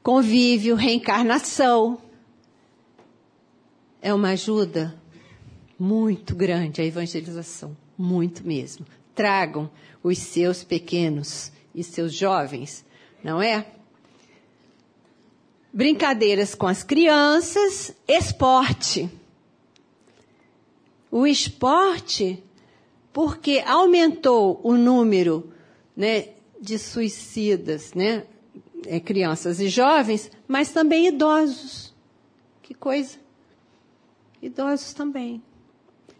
convívio, 0.02 0.74
reencarnação. 0.74 2.00
É 4.02 4.12
uma 4.12 4.30
ajuda 4.30 5.00
muito 5.78 6.34
grande 6.34 6.80
a 6.80 6.84
evangelização, 6.84 7.76
muito 7.96 8.46
mesmo. 8.46 8.86
Tragam 9.14 9.70
os 10.02 10.18
seus 10.18 10.64
pequenos 10.64 11.52
e 11.74 11.82
seus 11.82 12.12
jovens, 12.12 12.84
não 13.22 13.40
é? 13.40 13.66
brincadeiras 15.74 16.54
com 16.54 16.68
as 16.68 16.84
crianças, 16.84 17.92
esporte. 18.06 19.10
O 21.10 21.26
esporte, 21.26 22.40
porque 23.12 23.60
aumentou 23.66 24.60
o 24.62 24.74
número 24.74 25.52
né, 25.96 26.28
de 26.60 26.78
suicidas, 26.78 27.92
né, 27.92 28.24
é, 28.86 29.00
crianças 29.00 29.58
e 29.58 29.68
jovens, 29.68 30.30
mas 30.46 30.70
também 30.70 31.08
idosos. 31.08 31.92
Que 32.62 32.72
coisa. 32.72 33.18
Idosos 34.40 34.94
também. 34.94 35.42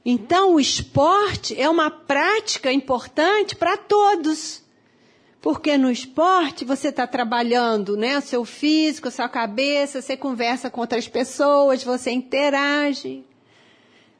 Então, 0.04 0.54
o 0.54 0.60
esporte 0.60 1.58
é 1.58 1.68
uma 1.68 1.90
prática 1.90 2.70
importante 2.70 3.56
para 3.56 3.76
todos. 3.76 4.62
Porque 5.40 5.76
no 5.76 5.90
esporte 5.90 6.64
você 6.64 6.88
está 6.88 7.06
trabalhando 7.06 7.96
né, 7.96 8.16
o 8.16 8.22
seu 8.22 8.44
físico, 8.44 9.08
a 9.08 9.10
sua 9.10 9.28
cabeça, 9.28 10.00
você 10.00 10.16
conversa 10.16 10.70
com 10.70 10.80
outras 10.80 11.06
pessoas, 11.06 11.84
você 11.84 12.10
interage. 12.10 13.24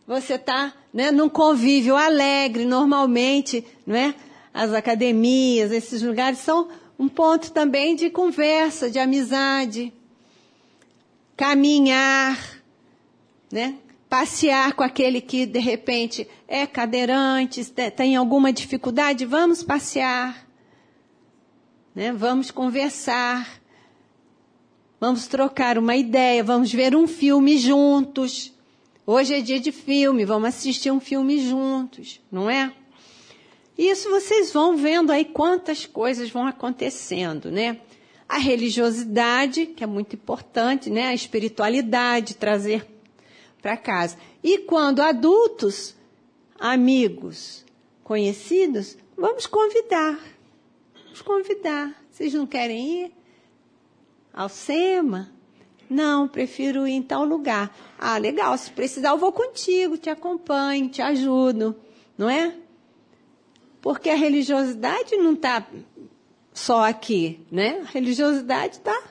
Você 0.07 0.35
está 0.35 0.74
né, 0.93 1.11
num 1.11 1.28
convívio 1.28 1.97
alegre, 1.97 2.66
normalmente, 2.66 3.64
não 3.87 3.97
é? 3.97 4.14
As 4.53 4.72
academias, 4.72 5.72
esses 5.72 6.03
lugares 6.03 6.39
são 6.39 6.68
um 6.99 7.09
ponto 7.09 7.51
também 7.53 7.97
de 7.97 8.11
conversa, 8.11 8.91
de 8.91 8.99
amizade. 8.99 9.93
Caminhar, 11.37 12.39
né? 13.51 13.76
Passear 14.15 14.75
com 14.75 14.83
aquele 14.83 15.21
que 15.21 15.45
de 15.45 15.59
repente 15.59 16.29
é 16.47 16.67
cadeirante, 16.67 17.65
tem 17.97 18.17
alguma 18.17 18.53
dificuldade, 18.53 19.25
vamos 19.25 19.62
passear 19.62 20.45
né? 21.95 22.12
Vamos 22.12 22.51
conversar, 22.51 23.61
vamos 24.99 25.27
trocar 25.29 25.79
uma 25.79 25.95
ideia, 25.95 26.43
vamos 26.43 26.73
ver 26.73 26.97
um 26.97 27.07
filme 27.07 27.57
juntos. 27.57 28.53
Hoje 29.07 29.35
é 29.35 29.41
dia 29.41 29.61
de 29.61 29.71
filme, 29.71 30.25
vamos 30.25 30.49
assistir 30.49 30.91
um 30.91 30.99
filme 30.99 31.39
juntos, 31.39 32.21
não 32.33 32.51
é? 32.51 32.73
Isso 33.77 34.09
vocês 34.11 34.53
vão 34.53 34.77
vendo 34.77 35.12
aí 35.12 35.25
quantas 35.25 35.87
coisas 35.87 36.31
vão 36.31 36.47
acontecendo, 36.47 37.51
né? 37.51 37.79
A 38.29 38.39
religiosidade, 38.39 39.67
que 39.67 39.85
é 39.85 39.87
muito 39.87 40.17
importante, 40.17 40.89
né? 40.91 41.09
A 41.09 41.15
espiritualidade, 41.15 42.35
trazer 42.35 42.93
para 43.65 43.77
casa. 43.77 44.17
E 44.45 44.59
quando 44.59 45.01
adultos, 45.01 45.97
amigos, 46.61 47.65
conhecidos, 48.05 48.97
vamos 49.17 49.47
convidar 49.47 50.19
vamos 51.15 51.23
convidar. 51.23 51.95
Vocês 52.11 52.35
não 52.35 52.47
querem 52.47 53.05
ir? 53.05 53.12
Ao 54.33 54.49
SEMA? 54.49 55.31
Não, 55.89 56.27
prefiro 56.27 56.89
ir 56.89 56.93
em 56.93 57.03
tal 57.03 57.25
lugar. 57.25 57.75
Ah, 57.99 58.19
legal, 58.19 58.57
se 58.59 58.71
precisar 58.71 59.11
eu 59.11 59.19
vou 59.19 59.31
contigo, 59.31 59.97
te 59.97 60.11
acompanho, 60.11 60.89
te 60.89 61.01
ajudo, 61.01 61.77
não 62.19 62.29
é? 62.29 62.57
Porque 63.81 64.11
a 64.11 64.17
religiosidade 64.17 65.17
não 65.17 65.35
está 65.35 65.65
só 66.53 66.85
aqui, 66.85 67.47
né? 67.51 67.81
A 67.87 67.91
religiosidade 67.91 68.79
está 68.79 69.03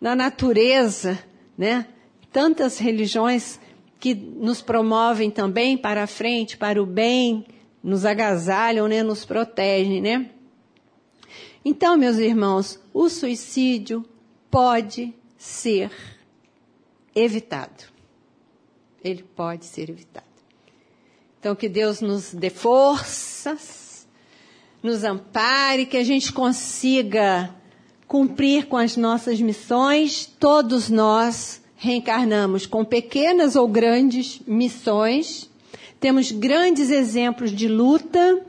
na 0.00 0.16
natureza, 0.16 1.22
né? 1.56 1.86
Tantas 2.32 2.78
religiões 2.78 3.58
que 3.98 4.14
nos 4.14 4.60
promovem 4.60 5.30
também 5.30 5.76
para 5.76 6.04
a 6.04 6.06
frente, 6.06 6.56
para 6.56 6.82
o 6.82 6.86
bem, 6.86 7.46
nos 7.82 8.04
agasalham, 8.04 8.86
né? 8.86 9.02
Nos 9.02 9.24
protegem, 9.24 10.00
né? 10.00 10.30
Então, 11.64 11.96
meus 11.96 12.16
irmãos, 12.16 12.80
o 12.94 13.08
suicídio 13.08 14.04
pode 14.50 15.14
ser 15.36 15.90
evitado. 17.14 17.84
Ele 19.02 19.22
pode 19.22 19.64
ser 19.64 19.90
evitado. 19.90 20.26
Então, 21.38 21.54
que 21.54 21.68
Deus 21.68 22.00
nos 22.00 22.32
dê 22.34 22.50
forças, 22.50 24.06
nos 24.82 25.04
ampare, 25.04 25.86
que 25.86 25.96
a 25.96 26.04
gente 26.04 26.32
consiga 26.32 27.54
cumprir 28.06 28.66
com 28.66 28.76
as 28.76 28.96
nossas 28.96 29.40
missões. 29.40 30.26
Todos 30.26 30.88
nós 30.88 31.62
reencarnamos 31.78 32.66
com 32.66 32.84
pequenas 32.84 33.56
ou 33.56 33.66
grandes 33.66 34.40
missões. 34.46 35.48
Temos 35.98 36.30
grandes 36.30 36.90
exemplos 36.90 37.50
de 37.50 37.66
luta, 37.66 38.44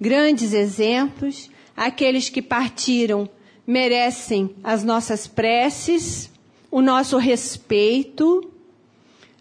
grandes 0.00 0.54
exemplos 0.54 1.50
aqueles 1.80 2.28
que 2.28 2.42
partiram 2.42 3.26
merecem 3.66 4.54
as 4.62 4.84
nossas 4.84 5.26
preces, 5.26 6.30
o 6.70 6.82
nosso 6.82 7.16
respeito, 7.16 8.50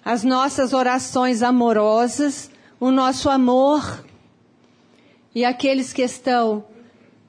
as 0.05 0.23
nossas 0.23 0.71
orações 0.71 1.43
amorosas, 1.43 2.49
o 2.79 2.91
nosso 2.91 3.29
amor. 3.29 4.05
E 5.35 5.43
aqueles 5.43 5.91
que 5.91 6.01
estão 6.01 6.63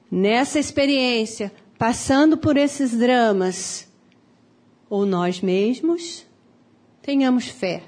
nessa 0.09 0.59
experiência, 0.59 1.51
passando 1.77 2.37
por 2.37 2.55
esses 2.55 2.91
dramas, 2.91 3.90
ou 4.91 5.05
nós 5.05 5.39
mesmos, 5.39 6.27
tenhamos 7.01 7.45
fé, 7.45 7.81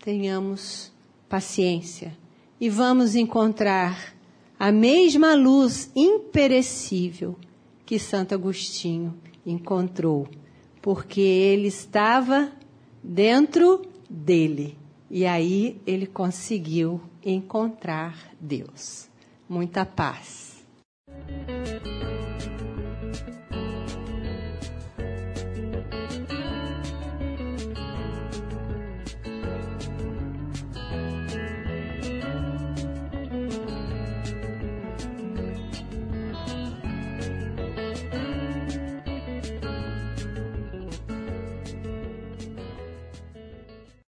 tenhamos 0.00 0.92
paciência 1.28 2.12
e 2.60 2.68
vamos 2.68 3.14
encontrar 3.14 4.12
a 4.58 4.72
mesma 4.72 5.36
luz 5.36 5.88
imperecível 5.94 7.36
que 7.84 7.96
Santo 7.96 8.34
Agostinho 8.34 9.14
encontrou, 9.46 10.26
porque 10.82 11.20
ele 11.20 11.68
estava 11.68 12.50
dentro 13.00 13.82
dele. 14.10 14.76
E 15.08 15.24
aí 15.24 15.80
ele 15.86 16.08
conseguiu 16.08 17.00
encontrar 17.24 18.34
Deus. 18.40 19.08
Muita 19.48 19.86
paz. 19.86 20.56